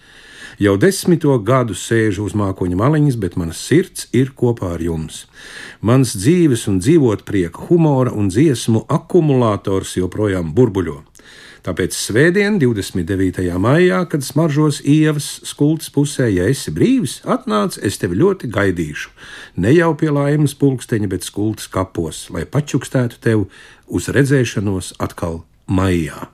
Jau 0.58 0.74
desmito 0.82 1.36
gadu 1.46 1.76
sēžu 1.78 2.24
uz 2.26 2.34
mākoņa 2.34 2.78
maliņas, 2.80 3.18
bet 3.22 3.36
mana 3.38 3.54
sirds 3.54 4.08
ir 4.10 4.32
kopā 4.34 4.72
ar 4.74 4.82
jums. 4.82 5.28
Mans 5.86 6.16
dzīves 6.18 6.64
un 6.72 6.80
dzīvot 6.82 7.22
prieka, 7.30 7.68
humora 7.68 8.10
un 8.10 8.32
dziesmu 8.34 8.88
akumulators 8.90 9.94
joprojām 10.00 10.50
burbuļo. 10.58 11.04
Tāpēc 11.62 11.94
svētdien, 11.94 12.58
29. 12.58 13.46
maijā, 13.62 14.02
kad 14.10 14.26
smaržos 14.26 14.80
ievas 14.82 15.30
skultas 15.46 15.94
pusē, 15.94 16.26
ja 16.32 16.50
esi 16.50 16.74
brīvis, 16.74 17.20
atnāc, 17.30 17.78
es 17.78 18.02
tevi 18.02 18.18
ļoti 18.18 18.50
gaidīšu. 18.50 19.14
Ne 19.62 19.76
jau 19.78 19.92
pie 20.00 20.10
laimes 20.10 20.58
pulksteņa, 20.58 21.12
bet 21.12 21.28
skultas 21.28 21.70
kapos, 21.70 22.32
lai 22.34 22.48
pačukstētu 22.50 23.22
tev 23.22 23.46
uz 23.86 24.10
redzēšanos 24.10 24.96
atkal 24.98 25.44
maijā. 25.70 26.32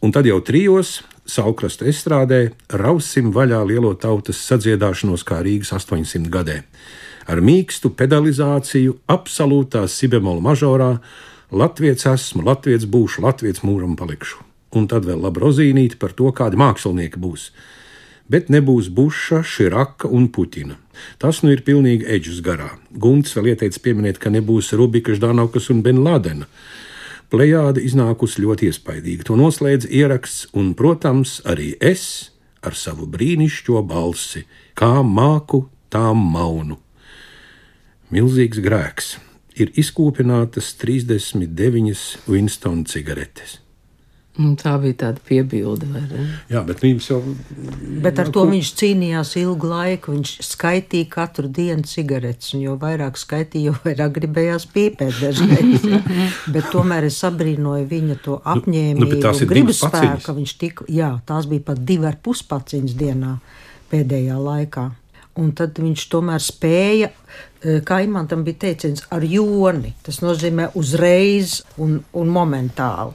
Un 0.00 0.16
tad 0.16 0.24
jau 0.28 0.40
trijos 0.40 1.02
saukrasta 1.26 1.86
estrādē 1.88 2.40
rausim 2.68 3.32
vaļā 3.34 3.60
lielo 3.68 3.94
tautas 3.98 4.40
sadziedāšanos 4.48 5.24
kā 5.26 5.40
Rīgas 5.44 5.72
800 5.76 6.30
gadē. 6.32 6.62
Ar 7.24 7.40
mīkstu 7.40 7.94
pedalizāciju, 7.96 8.98
absolūtā 9.08 9.86
sibemola 9.88 10.44
mažorā, 10.44 10.90
Latvijas 11.54 12.04
esmu, 12.10 12.42
Latvijas 12.44 12.84
būšu, 12.90 13.22
Latvijas 13.24 13.62
mūžam 13.64 13.94
palikšu. 13.96 14.42
Un 14.74 14.88
tad 14.90 15.06
vēl 15.06 15.20
labi 15.22 15.40
rozīnīti 15.40 15.98
par 16.00 16.12
to, 16.16 16.28
kādi 16.34 16.58
mākslinieki 16.58 17.20
būs. 17.22 17.50
Bet 18.28 18.48
nebūs 18.48 18.88
Buša, 18.88 19.42
Širaka 19.44 20.08
un 20.08 20.30
Puķina. 20.32 20.78
Tas 21.20 21.42
nu 21.44 21.52
ir 21.52 21.62
pilnīgi 21.66 22.08
eģis 22.16 22.40
garā. 22.44 22.70
Gunts 22.90 23.36
vēl 23.36 23.52
ieteica 23.52 23.82
pieminēt, 23.84 24.18
ka 24.18 24.32
nebūs 24.32 24.72
Rubika, 24.76 25.14
Ždanovkas 25.14 25.68
un 25.74 25.82
Benladena. 25.84 26.48
Plejāde 27.34 27.82
iznākusi 27.82 28.44
ļoti 28.44 28.68
iespaidīga. 28.70 29.24
To 29.26 29.34
noslēdz 29.34 29.88
ieraksts, 29.90 30.44
un, 30.54 30.68
protams, 30.78 31.40
arī 31.42 31.72
es 31.82 32.30
ar 32.62 32.76
savu 32.78 33.08
brīnišķo 33.10 33.82
balsi, 33.90 34.44
kā 34.78 35.00
māku, 35.02 35.64
tā 35.90 36.12
maunu. 36.14 36.78
Milzīgs 38.14 38.62
grēks 38.62 39.16
ir 39.58 39.74
izkopinātas 39.74 40.70
39 40.78 42.30
Winston 42.30 42.86
cigaretes. 42.86 43.63
Un 44.34 44.56
tā 44.58 44.72
bija 44.82 44.96
tāda 44.98 45.22
piebilde? 45.22 45.86
Jā, 46.50 46.64
bet 46.66 46.80
viņš 46.82 47.04
jau 47.06 47.20
Bet 48.02 48.18
ar 48.18 48.32
to 48.34 48.42
viņš 48.48 48.70
cīnījās 48.80 49.36
ilgu 49.38 49.68
laiku. 49.70 50.14
Viņš 50.16 50.32
skaitīja 50.42 51.06
katru 51.12 51.46
dienu 51.54 51.86
cigaretes, 51.86 52.50
un 52.56 52.64
jo 52.64 52.74
vairāk 52.80 53.20
skaitīja, 53.20 53.70
jo 53.70 53.76
vairāk 53.84 54.16
gribējās 54.16 54.66
pīpēt 54.74 55.20
dažreiz. 55.22 55.86
bet 56.56 56.66
tomēr 56.74 57.06
es 57.06 57.20
abrīnoju 57.28 57.86
viņa 57.92 58.18
to 58.26 58.40
apņēmību, 58.42 59.04
nu, 59.04 59.12
bet 59.12 59.22
tās 59.22 59.44
ir 59.44 59.52
gribas 59.52 59.78
divas 59.78 59.94
paciņas. 59.94 60.10
spēku, 60.10 60.26
ka 60.26 60.36
viņš 60.40 60.56
tika, 60.64 60.88
jā, 60.98 61.12
tās 61.30 61.46
bija 61.50 61.68
pat 61.70 61.86
divi 61.86 62.10
ar 62.10 62.18
puspaciņas 62.26 62.98
dienā 63.04 63.36
pēdējā 63.94 64.42
laikā. 64.50 64.88
Un 65.36 65.50
tad 65.58 65.80
viņš 65.82 66.02
tomēr 66.12 66.38
spēja, 66.42 67.08
eh, 67.64 67.80
kā 67.82 67.98
Imantam 68.04 68.44
bija 68.46 68.60
teiciens, 68.68 69.02
ar 69.10 69.24
joni. 69.26 69.94
Tas 70.02 70.20
nozīmē 70.22 70.68
uzreiz 70.78 71.62
un, 71.76 71.96
un 72.14 72.28
momentāli. 72.30 73.12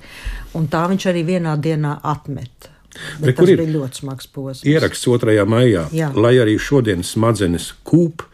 Un 0.53 0.67
tā 0.67 0.81
viņš 0.91 1.05
arī 1.13 1.23
vienā 1.25 1.55
dienā 1.61 1.99
atmeta. 2.03 2.73
Bet 3.19 3.29
Bet 3.29 3.35
kur 3.37 3.45
tas 3.45 3.53
ir 3.53 3.57
bija 3.61 3.73
ļoti 3.77 4.01
smags 4.01 4.27
posms. 4.27 4.65
ieraksts 4.65 5.05
2. 5.07 5.45
maijā, 5.45 5.85
Jā. 5.93 6.09
lai 6.15 6.33
arī 6.41 6.57
šodien 6.59 7.03
smadzenes 7.05 7.71
kūp, 7.85 8.25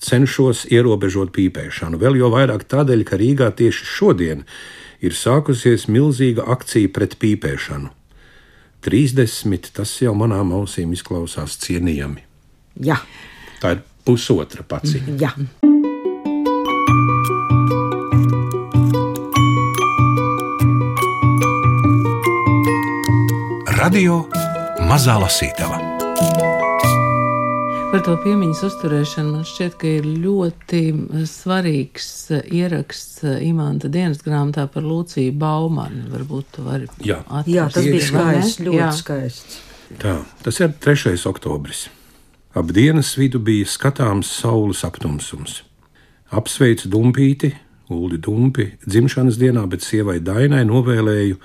cenšos 0.00 0.66
ierobežot 0.72 1.30
pīpēšanu. 1.32 1.96
Vēl 2.00 2.18
jau 2.18 2.30
vairāk 2.32 2.64
tādēļ, 2.68 3.04
ka 3.04 3.16
Rīgā 3.20 3.48
tieši 3.56 3.84
šodien 3.86 4.44
ir 5.00 5.12
sākusies 5.16 5.86
milzīga 5.88 6.44
akcija 6.48 6.88
pret 6.92 7.16
pīpēšanu. 7.20 7.90
30, 8.82 9.70
tas 9.76 9.92
jau 10.00 10.14
manām 10.16 10.52
ausīm 10.56 10.92
izklausās 10.96 11.58
cienījami. 11.60 12.22
Jā, 12.80 12.96
Tā 13.60 13.74
ir 13.76 13.82
pusotra 14.08 14.64
paciņa. 14.66 15.16
jā. 15.20 15.32
Radio 23.80 24.24
Mazā 24.88 25.16
Lasītava. 25.20 25.78
Par 27.90 28.02
to 28.06 28.14
piemiņas 28.22 28.60
uzturēšanu 28.68 29.32
man 29.34 29.46
šķiet, 29.48 29.76
ka 29.80 29.88
ir 29.98 30.06
ļoti 30.22 30.82
svarīgs 31.26 32.10
ieraksts 32.46 33.24
Imanta 33.42 33.90
dienas 33.90 34.20
grāmatā 34.22 34.68
par 34.70 34.86
Lūciju 34.86 35.34
Baumanu. 35.40 36.04
Varbūt 36.12 36.52
tu 36.54 36.66
vari 36.66 36.86
Jā. 37.02 37.18
jā 37.50 37.66
tas 37.72 37.82
bija 37.82 38.04
atrast, 38.04 38.12
skaists, 38.12 38.60
ļoti 38.66 38.78
Jā. 38.78 38.90
skaists. 39.00 39.58
Tā, 39.98 40.14
tas 40.44 40.60
ir 40.62 40.76
3. 40.86 41.16
oktobris. 41.32 41.88
Ap 42.50 42.72
dienas 42.74 43.12
vidu 43.14 43.38
bija 43.38 43.62
skatāms 43.70 44.26
saules 44.40 44.80
aptumsums. 44.82 45.60
Apsveicu 46.34 46.88
dumpīti, 46.90 47.52
Uldi 47.94 48.18
Dumpi, 48.18 48.64
dzimšanas 48.82 49.38
dienā, 49.38 49.62
bet 49.70 49.86
sievai 49.86 50.16
Dainai 50.18 50.64
novēlēju, 50.66 51.38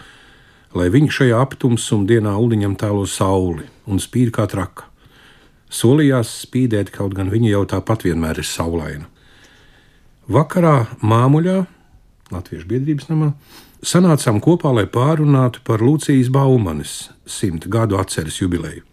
lai 0.74 0.88
viņa 0.90 1.14
šajā 1.14 1.44
aptumsuma 1.46 2.10
dienā 2.10 2.34
Uldiņam 2.42 2.74
tēlo 2.82 3.06
sauli 3.06 3.68
un 3.86 4.02
spīd 4.02 4.34
kā 4.34 4.48
traka. 4.50 4.88
Solījās 5.70 6.32
spīdēt, 6.48 6.90
kaut 6.90 7.14
gan 7.14 7.30
viņa 7.30 7.52
jau 7.54 7.62
tāpat 7.76 8.08
vienmēr 8.10 8.42
ir 8.42 8.50
saulaina. 8.50 9.06
Vakarā 10.26 10.88
māmuļā, 11.06 11.60
Latviešu 12.34 12.66
biedrības 12.72 13.12
namā, 13.12 13.36
sanācām 13.86 14.42
kopā, 14.44 14.74
lai 14.76 14.86
pārunātu 14.90 15.62
par 15.66 15.84
Lucijas 15.86 16.32
Baumanes 16.34 17.12
simta 17.26 17.70
gadu 17.70 17.98
atceres 17.98 18.38
jubileju. 18.38 18.84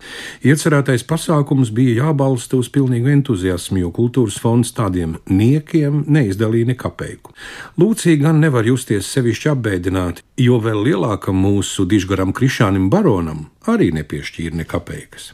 Iecerētais 0.44 1.04
pasākums 1.08 1.72
bija 1.74 2.06
jābalsta 2.06 2.56
uz 2.56 2.70
pilnīgu 2.72 3.10
entuziasmu, 3.12 3.82
jo 3.82 3.90
kultūras 3.94 4.38
fonds 4.40 4.72
tādiem 4.76 5.18
niekiem 5.28 6.04
neizdalīja 6.08 6.70
nekapeiku. 6.72 7.34
Lūcija 7.80 8.22
gan 8.22 8.40
nevar 8.40 8.66
justies 8.68 9.10
sevišķi 9.12 9.52
apbēdināti, 9.52 10.24
jo 10.40 10.58
vēl 10.64 10.80
lielākam 10.88 11.36
mūsu 11.44 11.86
dižgaram 11.88 12.32
Krišānam 12.32 12.88
Baronam 12.92 13.46
arī 13.68 13.92
nepiešķīra 13.98 14.62
nekapeikas. 14.62 15.32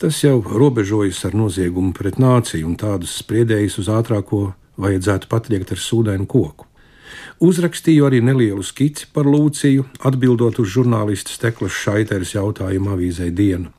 Tas 0.00 0.22
jau 0.24 0.38
robežojas 0.40 1.20
ar 1.28 1.36
noziegumu 1.36 1.92
pret 1.92 2.16
nāciju, 2.16 2.64
un 2.70 2.80
tādus 2.80 3.18
spriedējus 3.20 3.82
uz 3.82 3.92
ātrāko 3.92 4.54
vajadzētu 4.80 5.28
patliekt 5.28 5.74
ar 5.74 5.82
sūdainu 5.84 6.24
koku. 6.24 6.69
Uzrakstīju 7.40 8.04
arī 8.04 8.18
nelielu 8.20 8.60
skici 8.60 9.06
par 9.14 9.24
Lūciju, 9.24 9.86
atbildot 10.04 10.58
uz 10.60 10.74
žurnālista 10.74 11.32
Steklas 11.32 11.72
Šaiteres 11.72 12.34
jautājumu 12.34 12.92
avīzē 12.92 13.30
dienu. 13.32 13.70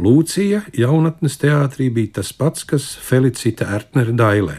Lūcija 0.00 0.62
jaunatnes 0.72 1.36
teātrī 1.36 1.90
bija 1.92 2.14
tas 2.20 2.30
pats, 2.32 2.64
kas 2.64 2.86
Felicita 2.96 3.66
Ertnere 3.76 4.14
Dailē. 4.16 4.56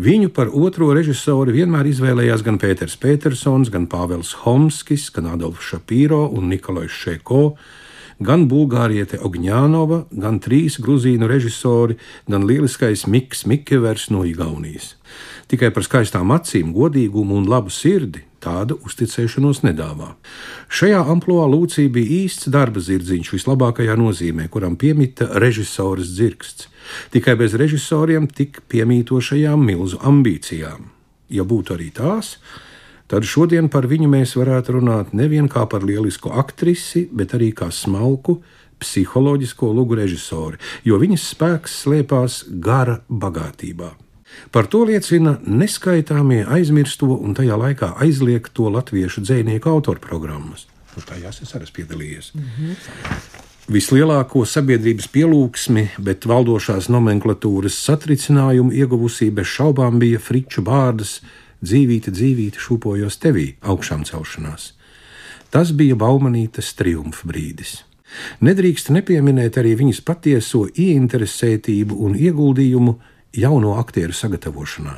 Viņu 0.00 0.30
par 0.32 0.48
otro 0.56 0.88
režisoru 0.96 1.52
vienmēr 1.52 1.90
izvēlējās 1.90 2.46
gan 2.46 2.56
Pēters 2.56 2.96
Petersons, 2.96 3.68
gan 3.68 3.84
Pāvils 3.84 4.32
Homskis, 4.46 5.10
gan 5.12 5.28
Adolfs 5.34 5.68
Šapīro 5.68 6.22
un 6.32 6.48
Nikolais 6.48 6.96
Šeko, 6.96 7.58
gan 8.20 8.46
Bulgāriete 8.50 9.18
Ogņānova, 9.24 10.04
gan 10.12 10.38
trīs 10.44 10.78
gruzīnu 10.82 11.28
režisori, 11.30 11.96
gan 12.30 12.46
lieliskais 12.48 13.06
Miks 13.08 13.46
Mikevers 13.48 14.10
no 14.12 14.24
Igaunijas. 14.28 14.94
Tikai 15.50 15.72
par 15.74 15.86
skaistām 15.86 16.30
acīm, 16.30 16.74
godīgumu 16.76 17.40
un 17.40 17.48
labu 17.50 17.72
sirdi 17.74 18.22
tāda 18.40 18.76
uzticēšanos 18.86 19.62
nedāvā. 19.66 20.14
Šajā 20.72 21.02
amplitūnā 21.12 21.48
Lūcija 21.50 21.92
bija 21.92 22.24
īsts 22.24 22.48
darba 22.52 22.80
zirdziņš 22.80 23.32
vislabākajā 23.34 23.96
nozīmē, 24.00 24.48
kuram 24.52 24.78
piemita 24.80 25.28
režisors 25.42 26.14
dzirksts. 26.14 26.70
Tikai 27.12 27.36
bez 27.40 27.54
režisoriem 27.58 28.30
tik 28.30 28.62
piemītošajām 28.72 29.60
milzu 29.66 30.00
ambīcijām. 30.06 30.88
Ja 31.30 31.44
būtu 31.46 31.76
arī 31.76 31.90
tās, 31.94 32.38
tad 32.38 32.69
šodien 33.26 33.68
par 33.68 33.88
viņu 33.90 34.08
mēs 34.10 34.36
varētu 34.38 34.78
runāt 34.78 35.14
nevien 35.18 35.48
kā 35.50 35.64
par 35.66 35.82
lielisku 35.82 36.30
aktrisi, 36.30 37.08
bet 37.10 37.34
arī 37.34 37.50
kā 37.56 37.70
smalku, 37.74 38.38
psiholoģisko 38.80 39.72
lugu 39.76 39.98
režisori, 39.98 40.60
jo 40.86 40.98
viņas 41.00 41.26
spēks 41.34 41.74
slēpās 41.84 42.44
gara 42.62 43.00
bagātībā. 43.10 43.90
Par 44.54 44.68
to 44.70 44.84
liecina 44.86 45.36
neskaitāmie 45.42 46.44
aizmirsto 46.46 47.10
un 47.16 47.34
tajā 47.34 47.58
laikā 47.58 47.92
aizliegto 48.04 48.70
latviešu 48.70 49.24
dzinieku 49.26 49.70
autorprogrammas. 49.70 50.68
Nu, 50.94 51.02
tajās 51.06 51.42
es 51.42 51.54
arī 51.54 51.66
piedalījos. 51.74 52.32
Mm 52.34 52.42
-hmm. 52.56 52.74
Vislielāko 53.70 54.44
sabiedrības 54.46 55.06
pielūgsmi, 55.08 55.88
bet 55.98 56.26
valdošās 56.26 56.88
nomenklatūras 56.88 57.76
satricinājumu 57.86 58.72
ieguvusī 58.72 59.30
bez 59.30 59.46
šaubām 59.46 59.98
bija 59.98 60.18
Friču 60.18 60.62
bārdas 60.62 61.20
dzīvīta, 61.64 62.12
dzīvīta 62.14 62.62
šūpojos 62.62 63.20
tevī 63.22 63.46
augšām 63.60 64.04
celšanās. 64.08 64.72
Tas 65.50 65.72
bija 65.74 65.98
Baumanītas 65.98 66.74
triumfa 66.78 67.26
brīdis. 67.26 67.80
Nedrīkst 68.42 68.90
nepieminēt 68.94 69.58
arī 69.60 69.76
viņas 69.78 70.02
patieso 70.06 70.64
ieinteresētību 70.68 72.00
un 72.06 72.16
ieguldījumu 72.18 72.96
jauno 73.38 73.76
aktieru 73.78 74.14
sagatavošanā. 74.16 74.96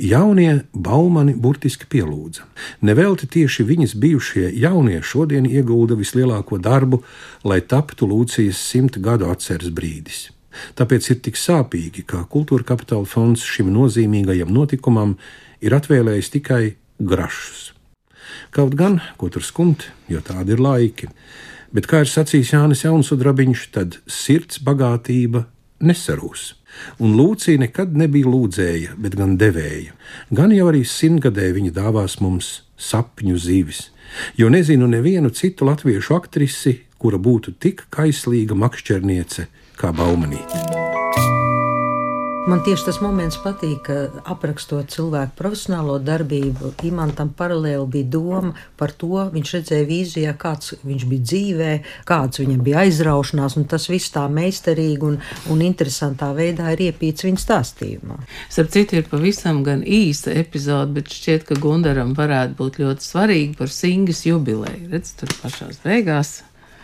Jaunie 0.00 0.62
baumani 0.72 1.34
burtiski 1.36 1.84
pielūdza. 1.92 2.46
Nevelti 2.88 3.26
tieši 3.28 3.66
viņas 3.68 3.94
bijušie 4.00 4.46
jaunie 4.56 5.02
šodien 5.04 5.44
iegulda 5.44 5.98
vislielāko 5.98 6.56
darbu, 6.56 7.02
lai 7.44 7.60
taptu 7.60 8.08
Lūcijas 8.08 8.62
simt 8.70 8.96
gadu 9.04 9.28
atceres 9.28 9.68
brīdis. 9.68 10.30
Tāpēc 10.78 11.10
ir 11.12 11.20
tik 11.26 11.36
sāpīgi, 11.36 12.06
ka 12.08 12.24
Kultūra 12.32 12.64
Kapitāla 12.72 13.06
fonds 13.06 13.44
šim 13.44 13.68
nozīmīgajam 13.74 14.48
notikumam 14.50 15.18
ir 15.60 15.76
atvēlējis 15.76 16.32
tikai 16.36 16.64
grašus. 16.98 17.70
Kaut 18.54 18.74
gan, 18.78 19.00
ko 19.18 19.30
tur 19.30 19.44
skumt, 19.46 19.88
jo 20.10 20.20
tādi 20.24 20.54
ir 20.54 20.62
laiki, 20.62 21.10
bet, 21.74 21.86
kā 21.90 22.02
ir 22.04 22.10
sacījis 22.10 22.54
Jānis 22.54 22.84
Jaunsudrabiņš, 22.86 23.66
tad 23.74 24.00
sirds 24.10 24.60
bagātība 24.66 25.46
nesarūs. 25.80 26.54
Un 27.02 27.16
Lūcija 27.18 27.60
nekad 27.64 27.96
nebija 27.98 28.30
lūdzēja, 28.30 28.94
bet 29.00 29.16
gan 29.18 29.36
devēja. 29.40 29.96
Gan 30.30 30.54
jau 30.54 30.68
arī 30.70 30.84
simtgadē 30.86 31.50
viņa 31.56 31.74
dāvās 31.80 32.20
mums 32.22 32.60
sapņu 32.80 33.38
zīvis, 33.38 33.88
jo 34.38 34.50
nezinu 34.52 34.88
nevienu 34.90 35.32
citu 35.34 35.66
latviešu 35.68 36.16
aktrisi, 36.16 36.78
kura 37.00 37.18
būtu 37.18 37.56
tik 37.58 37.86
kaislīga 37.90 38.56
makšķerniece 38.58 39.48
kā 39.80 39.92
Baumanīte. 39.96 40.99
Man 42.48 42.62
tieši 42.64 42.86
tas 42.86 42.98
moments 43.04 43.36
patīk, 43.44 43.82
ka 43.84 44.22
aprakstot 44.32 44.88
cilvēku 44.94 45.34
profesionālo 45.36 45.98
darbību, 46.00 46.70
Imantam 46.88 47.34
paralēli 47.36 47.84
bija 47.92 48.08
doma 48.14 48.54
par 48.80 48.94
to, 48.96 49.26
viņš 49.34 49.52
redzēja 49.58 49.88
vīzijā, 49.90 50.32
kāds 50.40 50.72
viņš 50.80 51.04
bija 51.10 51.26
dzīvē, 51.28 51.70
kāds 52.08 52.40
viņam 52.40 52.64
bija 52.64 52.86
aizraušanās, 52.86 53.58
un 53.60 53.68
tas 53.68 53.90
viss 53.92 54.14
tā 54.14 54.24
meistarīgi 54.32 55.04
un, 55.10 55.20
un 55.52 55.62
interesantā 55.66 56.32
veidā 56.36 56.72
ir 56.72 56.86
iepīts 56.88 57.28
viņa 57.28 57.44
stāstījumā. 57.44 58.20
Starp 58.48 58.72
citu, 58.72 58.96
ir 58.96 59.10
pavisam 59.12 59.60
gan 59.66 59.84
īsta 59.84 60.32
epizode, 60.32 60.96
bet 60.96 61.12
šķiet, 61.12 61.44
ka 61.50 61.60
Gundaram 61.60 62.16
varētu 62.16 62.56
būt 62.56 62.80
ļoti 62.80 63.10
svarīgi 63.12 63.58
par 63.60 63.74
Singas 63.74 64.24
jubileju. 64.24 64.88
Redz, 64.94 65.12
tur 65.20 65.36
pašās 65.42 65.84
beigās 65.84 66.38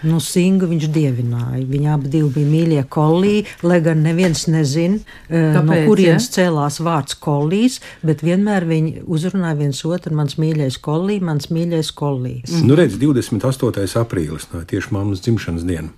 Nu, 0.06 0.20
Singu 0.22 0.68
viņš 0.70 0.86
dievināja. 0.94 1.64
Viņi 1.66 1.90
abi 1.92 2.22
bija 2.34 2.50
mīļie 2.50 2.84
kolī, 2.92 3.40
lai 3.66 3.80
gan 3.84 4.04
neviens 4.06 4.46
nezina, 4.50 5.00
eh, 5.28 5.52
Kāpēc, 5.56 5.66
no 5.66 5.78
kurienes 5.88 6.28
ja? 6.28 6.34
cēlās 6.36 6.78
vārds 6.80 7.18
kolīs, 7.18 7.80
bet 8.06 8.22
vienmēr 8.22 8.66
viņi 8.68 9.04
uzrunāja 9.06 9.58
viens 9.58 9.82
otru, 9.84 10.14
mans 10.14 10.38
mīļais 10.38 10.78
kolī, 10.80 11.20
mans 11.20 11.50
mīļais 11.50 11.92
kolīs. 11.96 12.52
Mm. 12.52 12.66
Nu, 12.68 12.78
redz, 12.78 12.98
28. 13.02 13.96
aprīlis, 14.02 14.48
tā 14.52 14.62
ir 14.62 14.70
tieši 14.70 14.94
mammas 14.94 15.24
dzimšanas 15.24 15.66
diena. 15.66 15.90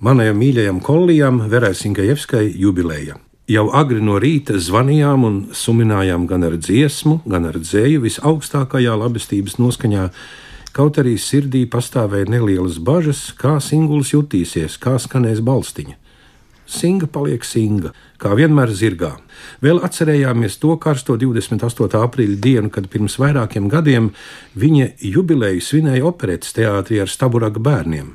Manajam 0.00 0.36
mīļajam 0.36 0.82
kolījam, 0.84 1.38
Verai 1.48 1.72
Sinkajevskai, 1.74 2.50
jubileja. 2.60 3.16
Jau 3.46 3.68
agri 3.78 4.00
no 4.02 4.16
rīta 4.18 4.58
zvanījām 4.58 5.22
un 5.24 5.36
suminājām 5.54 6.24
gan 6.26 6.42
ar 6.48 6.56
dziesmu, 6.58 7.20
gan 7.30 7.46
ar 7.46 7.60
dzēju 7.62 8.02
visaugstākajā 8.02 8.96
labestības 8.98 9.54
noskaņā 9.62 10.08
Kaut 10.76 10.98
arī 11.00 11.14
sirdī 11.16 11.62
pastāvēja 11.72 12.28
nelielas 12.28 12.76
bažas, 12.84 13.30
kā 13.32 13.54
singuls 13.64 14.10
jutīsies, 14.12 14.74
kā 14.76 14.98
skanēs 15.00 15.40
balstiņa. 15.40 15.96
Singa 16.68 17.06
paliek 17.08 17.46
singa, 17.46 17.94
kā 18.20 18.34
vienmēr 18.36 18.72
zirgā. 18.76 19.14
Vēl 19.64 19.80
atcerējāmies 19.86 20.58
to 20.60 20.74
karsto 20.82 21.16
28. 21.16 21.96
aprīļa 22.02 22.36
dienu, 22.42 22.72
kad 22.74 22.90
pirms 22.92 23.16
vairākiem 23.22 23.70
gadiem 23.72 24.10
viņa 24.58 24.90
jubileju 25.14 25.64
svinēja 25.64 26.04
operetes 26.10 26.52
teātrī 26.58 27.00
ar 27.00 27.08
staburaga 27.08 27.62
bērniem. 27.62 28.12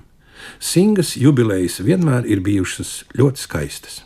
Singas 0.59 1.15
jubilejas 1.17 1.79
vienmēr 1.81 2.29
ir 2.29 2.45
bijušas 2.45 2.93
ļoti 3.17 3.47
skaistas. 3.47 4.01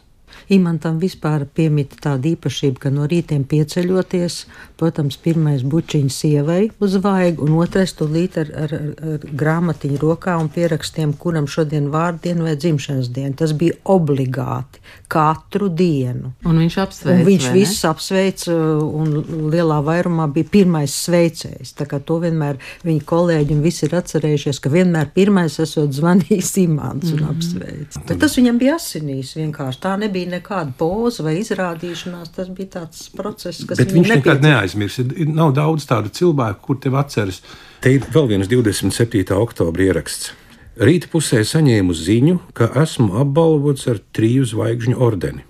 Imantam 0.50 1.00
vispār 1.02 1.48
piemita 1.58 1.98
tāda 2.02 2.30
īpašība, 2.34 2.86
ka 2.86 2.92
no 2.94 3.08
rītiem 3.10 3.46
pieceļoties, 3.50 4.38
protams, 4.80 5.18
pirmais 5.22 5.64
bučiņš 5.66 6.14
sievai 6.14 6.60
uz 6.84 6.98
vaigu, 7.02 7.48
un 7.48 7.58
otrais 7.64 7.96
tūlīt 7.98 8.38
ar, 8.42 8.52
ar, 8.66 8.76
ar 8.76 9.26
grāmatiņu 9.26 10.02
rokā 10.02 10.36
un 10.42 10.52
pierakstiem, 10.54 11.16
kuram 11.18 11.48
šodien 11.50 11.90
vārdiena 11.94 12.46
vai 12.50 12.56
dzimšanas 12.60 13.10
diena. 13.16 13.34
Tas 13.40 13.56
bija 13.58 13.78
obligāti 13.84 14.84
katru 15.12 15.70
dienu. 15.70 16.34
Un 16.46 16.60
viņš 16.62 16.78
apsveic. 16.84 17.20
Un 17.20 17.28
viņš 17.30 17.50
visus 17.56 17.82
apsveic, 17.88 18.46
un 18.50 19.50
lielā 19.54 19.80
vairumā 19.86 20.28
bija 20.34 20.50
pirmais 20.52 20.94
sveicējs. 21.06 21.74
Tā 21.80 21.88
kā 21.90 22.00
to 22.04 22.20
vienmēr 22.24 22.60
viņa 22.86 23.06
kolēģi 23.10 23.58
un 23.58 23.64
visi 23.66 23.86
ir 23.88 23.98
atcerējušies, 24.00 24.62
ka 24.62 24.72
vienmēr 24.74 25.12
pirmais 25.16 25.58
esot 25.62 25.94
zvanījis 25.96 26.54
Imants 26.66 27.12
un 27.12 27.20
mm 27.20 27.26
-hmm. 27.26 27.36
apsveic. 27.36 28.00
Bet 28.08 28.20
tas 28.20 28.38
viņam 28.38 28.60
bija 28.62 28.76
asinīs 28.80 29.36
vienkārši. 29.38 29.82
Tā 29.82 29.96
nebija 30.00 30.35
nekāda 30.36 30.76
poza 30.78 31.26
vai 31.26 31.38
izrādīšanās. 31.42 32.32
Tas 32.36 32.54
bija 32.54 32.76
tāds 32.80 33.08
process, 33.16 33.66
kas 33.66 33.82
Bet 33.82 33.96
viņš 33.96 34.14
nekad 34.18 34.46
neaizmirs. 34.46 35.02
Ir, 35.02 35.28
nav 35.32 35.56
daudz 35.58 35.88
tādu 35.90 36.14
cilvēku, 36.14 36.62
kur 36.68 36.80
tev 36.84 37.00
atceras. 37.02 37.42
Te 37.82 37.96
ir 37.98 38.06
vēl 38.14 38.32
viens 38.36 38.52
27. 38.52 39.34
oktobra 39.36 39.90
ieraksts. 39.90 40.34
Rīta 40.76 41.08
pusē 41.08 41.40
saņēmu 41.48 41.94
ziņu, 41.96 42.40
ka 42.58 42.68
esmu 42.82 43.14
apbalvots 43.22 43.88
ar 43.88 44.02
triju 44.12 44.44
zvaigžņu 44.50 44.98
ordeni. 45.00 45.46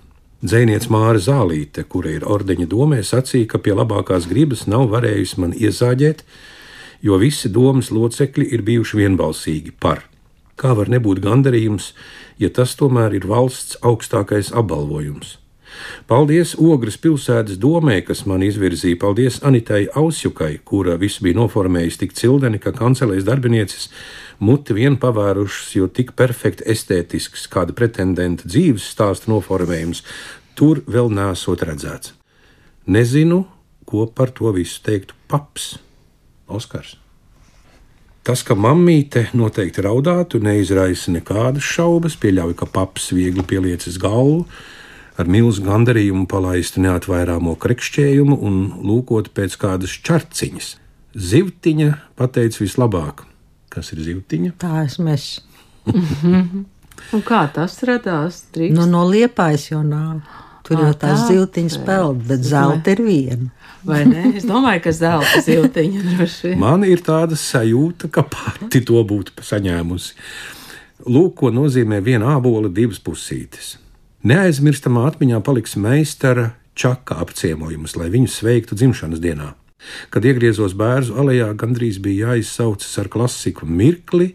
Dzēniece 0.46 0.90
Māra 0.92 1.18
Zālīte, 1.18 1.82
kura 1.90 2.12
ir 2.14 2.26
ordeņa 2.28 2.68
domē, 2.70 3.00
sacīja, 3.02 3.48
ka 3.50 3.58
pie 3.58 3.72
labākās 3.74 4.28
gribas 4.30 4.66
nav 4.70 4.84
varējusi 4.92 5.40
man 5.42 5.56
iezāģēt, 5.56 6.22
jo 7.02 7.18
visi 7.18 7.50
domas 7.50 7.90
locekļi 7.90 8.46
ir 8.54 8.62
bijuši 8.68 9.00
vienbalsīgi 9.00 9.74
par. 9.82 10.04
Kā 10.60 10.76
var 10.78 10.92
nebūt 10.92 11.24
gandarījums, 11.24 11.90
ja 12.38 12.50
tas 12.52 12.76
tomēr 12.78 13.16
ir 13.18 13.26
valsts 13.28 13.78
augstākais 13.82 14.52
apbalvojums? 14.54 15.36
Paldies 16.08 16.54
Ogres 16.56 16.96
pilsētas 17.02 17.58
domē, 17.60 17.98
kas 18.06 18.24
man 18.30 18.44
izvirzīja. 18.46 18.98
Paldies 19.02 19.40
Anitai 19.44 19.86
Ausjukai, 19.98 20.56
kura 20.64 20.96
visu 21.00 21.24
bija 21.26 21.40
noformējusi 21.40 22.00
tik 22.04 22.14
cildeni, 22.16 22.60
ka 22.62 22.72
kancelēs 22.76 23.26
darbinieces 23.26 23.90
muti 24.40 24.76
vien 24.76 24.96
pavērušas, 25.00 25.74
jo 25.76 25.88
tik 25.88 26.14
perfekti 26.16 26.66
estētisks 26.72 27.48
kāda 27.52 27.76
pretendenta 27.76 28.48
dzīves 28.48 28.88
stāsta 28.94 29.30
noformējums 29.32 30.04
tur 30.56 30.82
vēl 30.88 31.12
nesot 31.12 31.64
redzēts. 31.68 32.14
Nezinu, 32.86 33.44
ko 33.86 34.06
par 34.06 34.32
to 34.34 34.52
visu 34.56 34.80
teiktu 34.86 35.16
paps 35.28 35.76
Oskars. 36.46 36.94
Tas, 38.26 38.40
ka 38.42 38.56
mammīte 38.58 39.28
noteikti 39.38 39.84
raudātu, 39.86 40.40
neizraisa 40.42 41.12
nekādas 41.14 41.62
šaubas, 41.62 42.16
pieļauj, 42.18 42.56
ka 42.58 42.66
paps 42.66 43.12
viegli 43.14 43.44
pieliecis 43.46 44.00
galvu, 44.02 44.40
ar 45.14 45.30
milzu 45.30 45.62
gandarījumu 45.62 46.24
palaistu 46.26 46.82
neatvairāmo 46.82 47.54
krekšķējumu 47.62 48.38
un 48.48 48.56
lūkot 48.82 49.30
pēc 49.36 49.54
kādas 49.62 49.94
čarciņas. 50.08 50.72
Zivtiņa 51.14 51.92
pateica 52.18 52.64
vislabāk. 52.64 53.22
Kas 53.70 53.92
ir 53.94 54.02
zivtiņa? 54.08 54.56
Tā 54.58 54.82
esmu 54.82 55.14
es. 55.14 55.28
Un 57.14 57.22
kā 57.22 57.44
tas 57.54 57.78
radās? 57.86 58.42
Drīkst? 58.56 58.74
Nu, 58.74 58.88
no 58.90 59.06
liepājas 59.06 59.70
jau 59.70 59.84
nav. 59.86 60.26
Tur 60.66 60.80
Ā, 60.80 60.88
jau 60.88 60.96
tās 60.98 61.22
tā, 61.22 61.30
ziltiņas 61.30 61.78
peld, 61.86 62.24
bet 62.26 62.42
zelta 62.46 62.96
ir 62.96 63.02
viena. 63.06 63.48
Vai 63.86 64.00
ne? 64.08 64.32
Es 64.34 64.46
domāju, 64.48 64.82
ka 64.82 64.92
zelta 64.96 65.42
ziltiņa 65.46 66.04
droši 66.10 66.50
vien. 66.50 66.60
Man 66.62 66.86
ir 66.88 67.04
tāda 67.06 67.38
sajūta, 67.38 68.10
ka 68.10 68.26
pati 68.26 68.82
to 68.86 69.02
būtu 69.06 69.46
saņēmusi. 69.46 70.16
Lūk, 71.06 71.36
ko 71.38 71.52
nozīmē 71.54 72.00
viena 72.02 72.34
ābola 72.34 72.72
divas 72.72 72.98
pusītes. 72.98 73.76
Neaizmirstamā 74.26 75.04
atmiņā 75.12 75.38
paliks 75.46 75.76
meistara 75.78 76.56
čaka 76.74 77.20
apciemojums, 77.22 77.94
lai 78.00 78.10
viņu 78.10 78.32
sveiktu 78.32 78.74
dzimšanas 78.78 79.22
dienā. 79.22 79.52
Kad 80.10 80.26
iegriezos 80.26 80.74
bērnu 80.74 81.20
alejā, 81.22 81.52
gandrīz 81.54 82.00
bija 82.02 82.32
jāizsaucas 82.32 82.90
ar 82.98 83.12
klasiku 83.12 83.68
mirkli, 83.68 84.32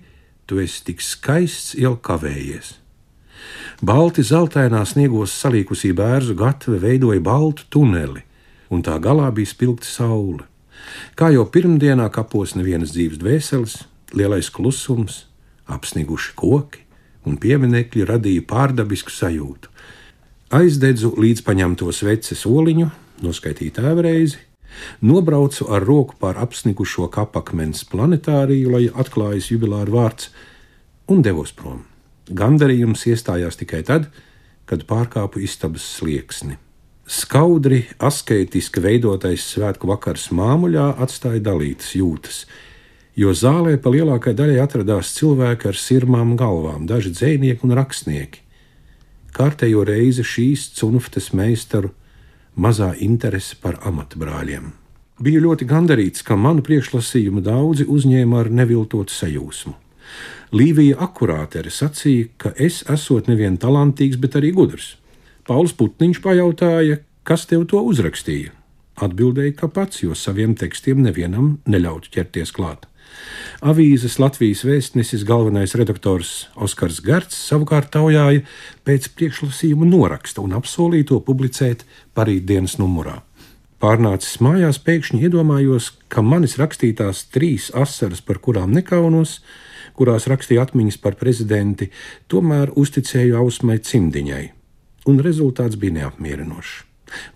tu 0.47 0.61
esi 0.63 0.85
tik 0.87 1.03
skaists, 1.03 1.75
jau 1.75 1.97
kavējies. 1.99 2.77
Balti 3.81 4.23
zeltainā 4.25 4.83
sniegos 4.85 5.33
salīkusī 5.41 5.93
bērnu 5.97 6.35
gatave 6.37 6.81
veidoja 6.83 7.21
baltu 7.23 7.65
tuneli, 7.69 8.21
un 8.69 8.83
tā 8.85 8.99
galā 9.01 9.31
bija 9.33 9.49
spilgta 9.49 9.89
saule. 9.89 10.45
Kā 11.17 11.31
jau 11.33 11.45
pirmdienā 11.49 12.07
kapos 12.13 12.55
nevienas 12.57 12.93
dzīves 12.95 13.19
dvēseles, 13.21 13.75
lielais 14.17 14.49
klusums, 14.53 15.25
apsniguši 15.71 16.33
koki 16.35 16.85
un 17.25 17.37
pieminekļi 17.41 18.05
radīja 18.09 18.45
pārdabisku 18.49 19.13
sajūtu. 19.13 19.69
Aizdedzu 20.51 21.13
līdz 21.21 21.45
paņemto 21.47 21.91
sveces 21.95 22.41
oliņu, 22.49 22.89
noskaitīju 23.23 23.75
tēvreizi, 23.77 24.41
nobraucu 25.05 25.69
ar 25.71 25.85
roku 25.85 26.17
pār 26.19 26.41
apsnigušo 26.41 27.07
kapakmens 27.13 27.85
planetāriju, 27.91 28.73
lai 28.73 28.83
atklājas 28.89 29.51
jubilāra 29.53 29.93
vārds, 29.93 30.31
un 31.11 31.23
devos 31.23 31.53
prom. 31.55 31.85
Gandarījums 32.31 33.05
iestājās 33.11 33.59
tikai 33.59 33.81
tad, 33.87 34.09
kad 34.69 34.85
pārkāpu 34.87 35.41
istabas 35.43 35.85
slieksni. 35.97 36.57
Skaudri, 37.11 37.81
asketiski 37.99 38.79
veidotais 38.79 39.43
svētku 39.51 39.89
vakars 39.89 40.29
māmuļā 40.31 40.93
atstāja 41.03 41.41
dalītas 41.43 41.89
jūtas, 41.97 42.45
jo 43.19 43.33
zālē 43.35 43.75
pa 43.81 43.91
lielākajai 43.91 44.37
daļai 44.37 44.59
atradās 44.63 45.11
cilvēki 45.17 45.67
ar 45.73 45.79
sirmām 45.79 46.37
galvām, 46.39 46.85
daži 46.87 47.11
dzēnieki 47.11 47.67
un 47.67 47.75
rakstnieki. 47.75 48.45
Kārtējo 49.35 49.83
reizi 49.87 50.23
šīs 50.27 50.69
cunftes 50.77 51.31
meistaru 51.35 51.91
mazā 52.55 52.93
interese 52.99 53.57
par 53.59 53.79
amatbrāļiem. 53.87 54.71
Biju 55.21 55.43
ļoti 55.43 55.67
gandarīts, 55.69 56.23
ka 56.25 56.35
manu 56.39 56.63
priekšlasījumu 56.65 57.43
daudzi 57.45 57.85
uzņēma 57.91 58.39
ar 58.41 58.49
neviltotu 58.49 59.13
sajūsmu. 59.13 59.75
Līvija 60.51 60.97
akurātere 60.99 61.71
sacīja, 61.71 62.27
ka 62.35 62.49
es 62.59 62.81
esot 62.91 63.29
nevien 63.31 63.55
talantīgs, 63.55 64.17
bet 64.19 64.35
arī 64.35 64.51
gudrs. 64.51 64.97
Pauls 65.47 65.71
Putniņš 65.79 66.19
pajautāja, 66.23 66.97
kas 67.23 67.47
tev 67.47 67.63
to 67.71 67.79
uzrakstīja. 67.87 68.51
Atbildēja, 69.01 69.55
ka 69.61 69.69
pats, 69.71 70.01
jo 70.03 70.17
saviem 70.17 70.57
tekstiem 70.59 70.99
nevienam 71.05 71.55
neļautu 71.71 72.11
ķerties 72.17 72.51
klāt. 72.57 72.83
Avīzes 73.63 74.17
Latvijas 74.19 74.65
vēstnesis 74.67 75.23
galvenais 75.27 75.71
redaktors 75.79 76.49
Oskars 76.55 76.99
Garts 77.05 77.39
savukārt 77.47 77.91
taujāja 77.95 78.43
pēc 78.87 79.07
priekšlasījuma 79.15 79.87
noraksta 79.87 80.43
un 80.43 80.55
apsolīja 80.59 81.13
to 81.13 81.23
publicēt 81.23 81.87
parītdienas 82.17 82.75
numurā. 82.81 83.21
Pārnācis 83.81 84.37
mājās, 84.43 84.83
pēkšņi 84.83 85.23
iedomājos, 85.25 85.93
ka 86.11 86.21
manis 86.21 86.59
rakstītās 86.59 87.25
trīs 87.33 87.71
asaras, 87.73 88.21
par 88.21 88.37
kurām 88.43 88.75
nekaunos, 88.75 89.39
kurās 90.01 90.25
rakstīja 90.31 90.65
atmiņas 90.65 90.97
par 91.03 91.17
prezidenti, 91.21 91.91
tomēr 92.31 92.73
uzticēju 92.81 93.37
Ausmai 93.37 93.77
Cimdiņai, 93.85 94.45
un 95.11 95.21
rezultāts 95.21 95.77
bija 95.77 96.01
neapmierinošs. 96.01 96.79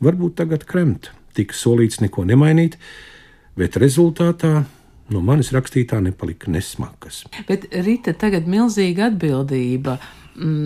Varbūt 0.03 0.39
tagad 0.39 0.65
kremt, 0.65 1.11
tika 1.37 1.53
solīts 1.53 2.01
neko 2.01 2.25
nemainīt, 2.25 2.79
bet 3.59 3.77
rezultātā 3.77 4.63
no 5.13 5.21
manis 5.21 5.51
rakstītā 5.53 5.99
nepalika 6.01 6.49
nesmakas. 6.51 7.25
Bet 7.49 7.67
Rita 7.85 8.15
tagad 8.17 8.49
milzīga 8.49 9.11
atbildība. 9.11 9.99
Mm, 9.99 10.23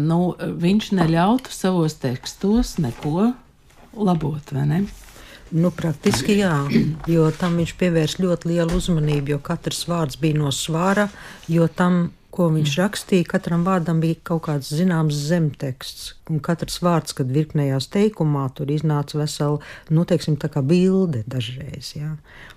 Nu, 0.10 0.34
viņš 0.40 0.94
neļautu 0.98 1.52
savos 1.54 2.00
tekstos 2.02 2.80
neko 2.82 3.28
labot, 3.94 4.54
vai 4.56 4.66
ne? 4.66 4.80
Nu, 5.50 5.72
praktiski 5.74 6.36
jā, 6.44 6.54
jo 7.10 7.30
tam 7.34 7.56
viņš 7.58 7.72
pievērsa 7.80 8.22
ļoti 8.22 8.52
lielu 8.52 8.76
uzmanību, 8.78 9.34
jo 9.34 9.40
katrs 9.42 9.82
vārds 9.90 10.20
bija 10.22 10.38
no 10.38 10.52
svāra, 10.54 11.08
jo 11.50 11.66
tam, 11.74 12.12
ko 12.34 12.50
viņš 12.54 12.76
rakstīja, 12.80 13.28
katram 13.30 13.66
vārdam 13.68 14.00
bija 14.04 14.18
kaut 14.30 14.46
kāds 14.48 14.70
zināms 14.76 15.18
zemteksts. 15.30 16.14
Un 16.30 16.38
katrs 16.46 16.78
vārds, 16.86 17.16
kad 17.18 17.32
virknējās 17.34 17.88
teikumā, 17.90 18.44
tur 18.54 18.70
iznāca 18.70 19.18
vesela, 19.18 19.58
nu, 19.90 20.06
teiksim, 20.06 20.38
tā 20.38 20.52
kā 20.54 20.62
bilde 20.62 21.24
dažreiz. 21.26 21.96
Jā. 21.98 22.12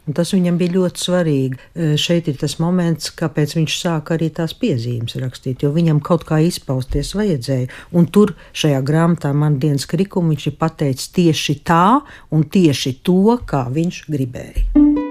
Un 0.05 0.19
tas 0.19 0.35
viņam 0.35 0.59
bija 0.61 0.75
ļoti 0.77 1.05
svarīgi. 1.07 1.57
E, 1.57 1.91
Šeit 2.01 2.29
ir 2.29 2.37
tas 2.41 2.59
moments, 2.61 3.09
kāpēc 3.17 3.57
viņš 3.57 3.79
sāka 3.81 4.19
arī 4.19 4.29
tās 4.35 4.53
piezīmes 4.59 5.17
rakstīt, 5.23 5.65
jo 5.65 5.73
viņam 5.73 6.03
kaut 6.05 6.27
kā 6.29 6.43
izpausties 6.45 7.15
vajadzēja. 7.17 7.71
Un 7.97 8.11
tur 8.13 8.37
šajā 8.53 8.83
grāmatā 8.85 9.33
man 9.33 9.57
dienas 9.63 9.89
krikuma 9.89 10.35
viņš 10.35 10.51
ir 10.53 10.59
pateicis 10.61 11.15
tieši 11.17 11.63
tā 11.65 12.03
un 12.31 12.45
tieši 12.45 12.99
to, 13.07 13.39
kā 13.49 13.65
viņš 13.73 14.05
gribēja. 14.13 15.02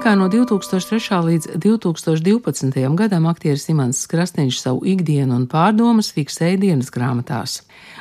Laikā 0.00 0.14
no 0.16 0.30
2003. 0.32 1.16
līdz 1.24 1.46
2012. 1.60 2.94
gadam 2.96 3.26
aktieris 3.28 3.66
Imants 3.68 4.06
Krasniņš 4.08 4.60
savu 4.62 4.86
ikdienu 4.88 5.34
un 5.36 5.42
pārdomas 5.44 6.08
fiksēja 6.16 6.56
dienas 6.62 6.88
grāmatās. 6.94 7.58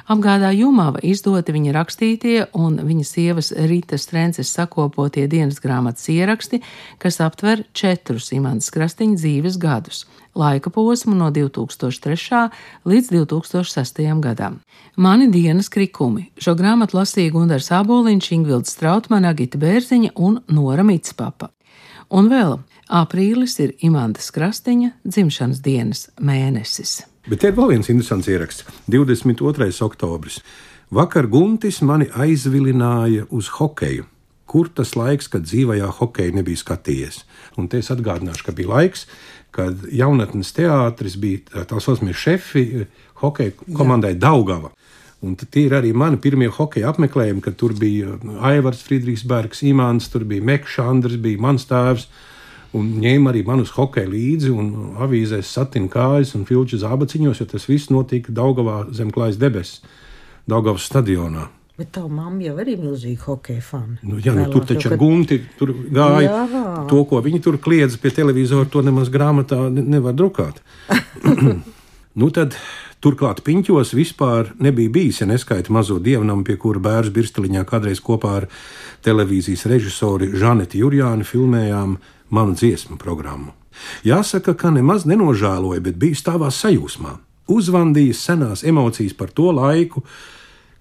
Apgādā 0.07 0.53
Jumava 0.55 1.01
izdoti 1.03 1.51
viņa 1.51 1.73
rakstītie 1.75 2.37
un 2.55 2.79
viņa 2.87 3.03
sievas 3.03 3.51
Rītas 3.51 4.07
Trences 4.07 4.53
sakopotie 4.55 5.25
dienas 5.27 5.59
grāmatas 5.59 6.07
ieraksti, 6.07 6.61
kas 7.03 7.19
aptver 7.19 7.65
četrus 7.75 8.31
Imants 8.31 8.71
Krasniņa 8.71 9.19
dzīves 9.19 9.59
gadus- 9.59 10.05
laika 10.41 10.69
posmu 10.69 11.19
no 11.19 11.29
2003. 11.35 12.49
līdz 12.85 13.11
2006. 13.11 14.21
gadam. 14.21 14.61
Mani 14.95 15.27
dienas 15.27 15.67
krikumi. 15.67 16.31
Šo 16.37 16.55
grāmatu 16.55 16.95
lasīja 16.95 17.31
Gundars 17.31 17.71
Aboliņš, 17.71 18.31
Ingvilds 18.31 18.71
Strautmane, 18.71 19.27
Agita 19.27 19.57
Bērziņa 19.57 20.11
un 20.15 20.39
Nora 20.47 20.83
Mitspapa. 20.83 21.49
Un 22.09 22.25
vēl 22.31 22.55
aprīlis 22.89 23.59
ir 23.61 23.75
Imantas 23.85 24.31
Krastiņa 24.33 24.95
dzimšanas 25.05 25.61
dienas 25.61 26.07
mēnesis. 26.17 27.03
Bet 27.29 27.43
te 27.43 27.51
ir 27.51 27.57
vēl 27.57 27.75
viens 27.75 27.89
interesants 27.91 28.29
ieraksts. 28.31 28.65
22. 28.89 29.69
oktobris. 29.85 30.39
Vakar 30.89 31.27
Guntis 31.29 31.83
mani 31.85 32.07
aizvilināja 32.17 33.27
uz 33.29 33.51
hokeju. 33.59 34.07
Kur 34.49 34.71
tas 34.73 34.95
laiks, 34.97 35.27
kad 35.29 35.45
dzīvajā 35.45 35.91
hokeja 35.99 36.33
nebija 36.33 36.57
skatījies? 36.57 37.19
Un 37.61 37.67
te 37.69 37.77
es 37.83 37.91
atgādināšu, 37.93 38.47
ka 38.47 38.55
bija 38.57 38.71
laiks, 38.71 39.05
kad 39.53 39.85
jaunatnes 39.93 40.49
teātris 40.57 41.19
bija 41.21 41.65
tā 41.69 41.77
saucamie 41.77 42.17
šefi 42.17 42.87
hokeja 43.21 43.53
komandai 43.77 44.15
Daugava. 44.17 44.73
Un 45.19 45.35
tie 45.35 45.65
ir 45.65 45.75
arī 45.75 45.91
mani 45.91 46.15
pirmie 46.21 46.47
hokeja 46.47 46.93
apmeklējumi, 46.93 47.43
kad 47.43 47.57
tur 47.59 47.73
bija 47.75 48.15
Aivars 48.47 48.79
Friedrichs 48.85 49.25
Bergs, 49.27 49.63
Imants, 49.67 50.07
tur 50.13 50.23
bija 50.27 50.45
Mekšs 50.47 50.79
Andrs, 50.85 51.19
bija 51.19 51.41
mans 51.43 51.67
tēvs. 51.67 52.07
Un 52.77 52.91
ņēma 53.01 53.31
arī 53.31 53.41
manus 53.47 53.73
hokeja 53.73 54.07
līdzi, 54.07 54.51
un 54.53 54.97
avīzēs 55.01 55.49
satina 55.57 55.89
kājas 55.89 56.35
un 56.37 56.45
filču 56.45 56.77
zābaciņos, 56.79 57.41
jo 57.41 57.47
tas 57.49 57.65
viss 57.65 57.89
notika 57.89 58.31
Daugavā 58.31 58.83
zem 58.93 59.09
klājas 59.11 59.39
debesis, 59.41 59.81
Daugavas 60.47 60.85
stadionā. 60.85 61.47
Bet 61.79 61.93
tā 61.95 62.03
mamma 62.03 62.43
jau 62.43 62.57
arī 62.59 62.75
ir 62.75 62.81
milzīga 62.83 63.23
hokeja 63.23 63.61
fana. 63.63 63.97
Nu, 64.03 64.17
jā, 64.19 64.33
nu, 64.35 64.49
tur 64.51 64.65
taču 64.67 64.89
ar 64.91 64.97
gumti 64.99 65.37
tur 65.57 65.71
gāja. 65.95 66.43
Jā. 66.51 66.73
To, 66.91 67.05
ko 67.07 67.21
viņi 67.23 67.39
tur 67.45 67.55
kliedz 67.63 67.95
pie 68.03 68.11
televizora, 68.13 68.67
to 68.67 68.83
nemaz 68.83 69.07
grāmatā 69.13 69.61
ne, 69.71 69.85
nevar 69.95 70.17
drukāt. 70.19 70.59
nu, 72.19 72.29
tad 72.35 72.57
Turklāt 72.99 73.39
piņķos 73.45 73.93
vispār 73.95 74.49
nebija 74.59 74.91
bijis, 74.91 75.21
ja 75.21 75.27
neskaita 75.29 75.71
mazo 75.71 76.01
dievnamu, 76.03 76.43
pie 76.43 76.57
kura 76.59 76.81
bērns 76.83 77.13
Birsteliņā 77.15 77.61
kādreiz 77.69 78.01
kopā 78.03 78.33
ar 78.41 78.47
televīzijas 79.07 79.63
režisori 79.71 80.33
Žaneti 80.35 80.81
Jurjāni 80.81 81.23
filmējām 81.23 81.95
manu 82.35 82.57
dziesmu 82.59 82.99
programmu. 82.99 83.53
Jāsaka, 84.03 84.51
ka 84.59 84.73
nemaz 84.75 85.07
nenožēloju, 85.07 85.85
bet 85.85 85.95
biju 86.01 86.19
stāvā 86.19 86.51
sajūsmā. 86.51 87.15
Uzvandījis 87.49 88.25
senās 88.27 88.65
emocijas 88.67 89.15
par 89.15 89.31
to 89.31 89.47
laiku, 89.55 90.03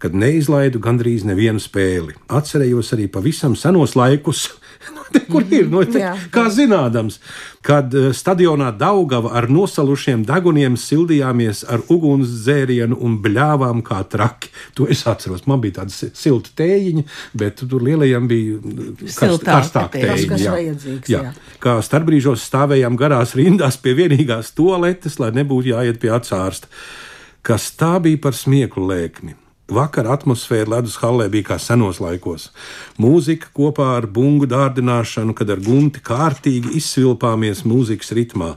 kad 0.02 0.14
neizlaidu 0.14 0.78
gandrīz 0.82 1.24
nevienu 1.26 1.60
spēli. 1.62 2.14
Atcerējos 2.30 2.92
arī 2.94 3.08
pavisam 3.10 3.56
senos 3.58 3.96
laikus, 3.98 4.44
kur 5.32 5.42
ir. 5.50 5.66
No, 5.70 5.82
te, 5.88 6.04
kā 6.34 6.44
zinādams, 6.54 7.18
kad 7.66 7.94
eh, 7.98 8.10
stadionā 8.14 8.70
Daugava 8.78 9.32
ar 9.38 9.48
nosalušiem 9.50 10.22
deguniem 10.28 10.76
sildījāmies 10.78 11.64
ar 11.66 11.82
ugunsdzērienu 11.90 12.98
un 13.04 13.16
bļāvām 13.24 13.82
kā 13.86 14.04
traki. 14.10 14.52
To 14.78 14.86
es 14.90 15.02
atceros. 15.10 15.48
Man 15.50 15.64
bija 15.64 15.80
tāda 15.80 16.12
silta 16.14 16.54
tējiņa, 16.62 17.04
bet 17.42 17.64
tur 17.64 17.82
lielajam 17.84 18.30
bija 18.30 18.60
mm, 18.60 18.94
karst, 19.18 19.48
karstāk 19.48 19.98
tējiņa. 19.98 20.40
Jā. 20.44 20.54
Jā. 20.62 21.02
Jā. 21.10 21.34
Kā 21.62 21.78
starpbrīžos 21.82 22.46
stāvējām 22.46 22.98
garās 23.00 23.34
rindās 23.38 23.80
pie 23.82 23.96
vienīgās 23.98 24.54
toaletes, 24.54 25.18
lai 25.18 25.34
nebūtu 25.40 25.74
jāiet 25.74 25.98
pie 26.02 26.14
atsārsta. 26.14 26.70
Kas 27.42 27.70
tā 27.78 27.96
bija 28.02 28.20
par 28.22 28.36
smieklu 28.36 28.86
lēkmi? 28.92 29.47
Vakar 29.68 30.06
atmosfēra 30.08 30.78
ledus 30.78 30.96
hallē 31.02 31.26
bija 31.28 31.50
kā 31.50 31.58
senos 31.60 31.98
laikos. 32.00 32.46
Mūzika 32.96 33.50
kopā 33.52 33.90
ar 33.98 34.06
bungu 34.08 34.48
dārdināšanu, 34.48 35.34
kad 35.36 35.50
ar 35.52 35.60
gunti 35.60 36.00
kārtīgi 36.00 36.72
izsvilpāmies 36.80 37.66
mūzikas 37.68 38.14
ritmā. 38.16 38.54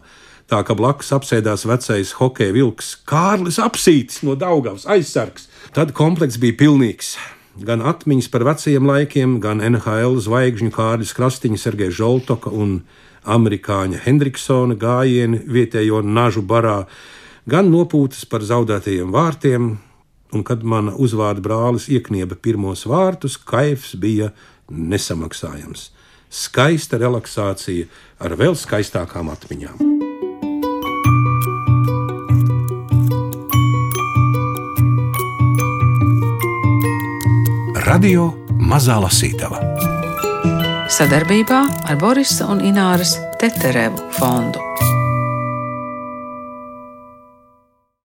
Tā 0.47 0.61
kā 0.67 0.75
blakus 0.75 1.11
apsēdās 1.15 1.67
vecais 1.67 2.15
hokeja 2.15 2.55
vilks 2.55 2.93
Kārlis 3.07 3.59
Apsītis 3.59 4.23
no 4.23 4.37
Daugavas 4.39 4.87
aizsargs. 4.87 5.49
Tad 5.75 5.91
komplekts 5.95 6.39
bija 6.39 6.55
pilnīgs. 6.63 7.17
Gan 7.59 7.83
atmiņas 7.83 8.31
par 8.31 8.47
vecajiem 8.47 8.87
laikiem, 8.87 9.37
gan 9.43 9.59
NHL 9.59 10.15
zvaigžņu 10.23 10.71
Kārlis 10.71 11.11
Krastiņa, 11.15 11.59
Sergeja 11.59 11.91
Žoltoka 11.91 12.55
un 12.55 12.81
amerikāņa 13.27 13.99
Hendriksona 14.07 14.79
gājieni 14.79 15.43
vietējo 15.43 15.99
nažu 16.07 16.41
barā, 16.47 16.85
gan 17.51 17.67
nopūtas 17.71 18.23
par 18.31 18.47
zaudētajiem 18.47 19.11
vārtiem, 19.11 19.73
un 20.31 20.43
kad 20.47 20.63
mana 20.63 20.93
uzvārda 20.95 21.43
brālis 21.43 21.89
ieknieba 21.91 22.35
pirmos 22.35 22.85
vārtus, 22.87 23.37
kaifs 23.37 23.95
bija 23.95 24.31
nesamaksājams. 24.71 25.89
Skaista 26.31 26.99
relaksācija 27.01 27.89
ar 28.23 28.37
vēl 28.39 28.55
skaistākām 28.55 29.31
atmiņām. 29.33 29.89
Radio 37.91 38.29
Mazā 38.71 39.01
Lasītava 39.03 39.59
sadarbībā 40.91 41.59
ar 41.87 41.99
Borisa 42.01 42.49
un 42.51 42.59
Ināras 42.67 43.15
Teterevu 43.39 44.11
fondu. 44.17 44.90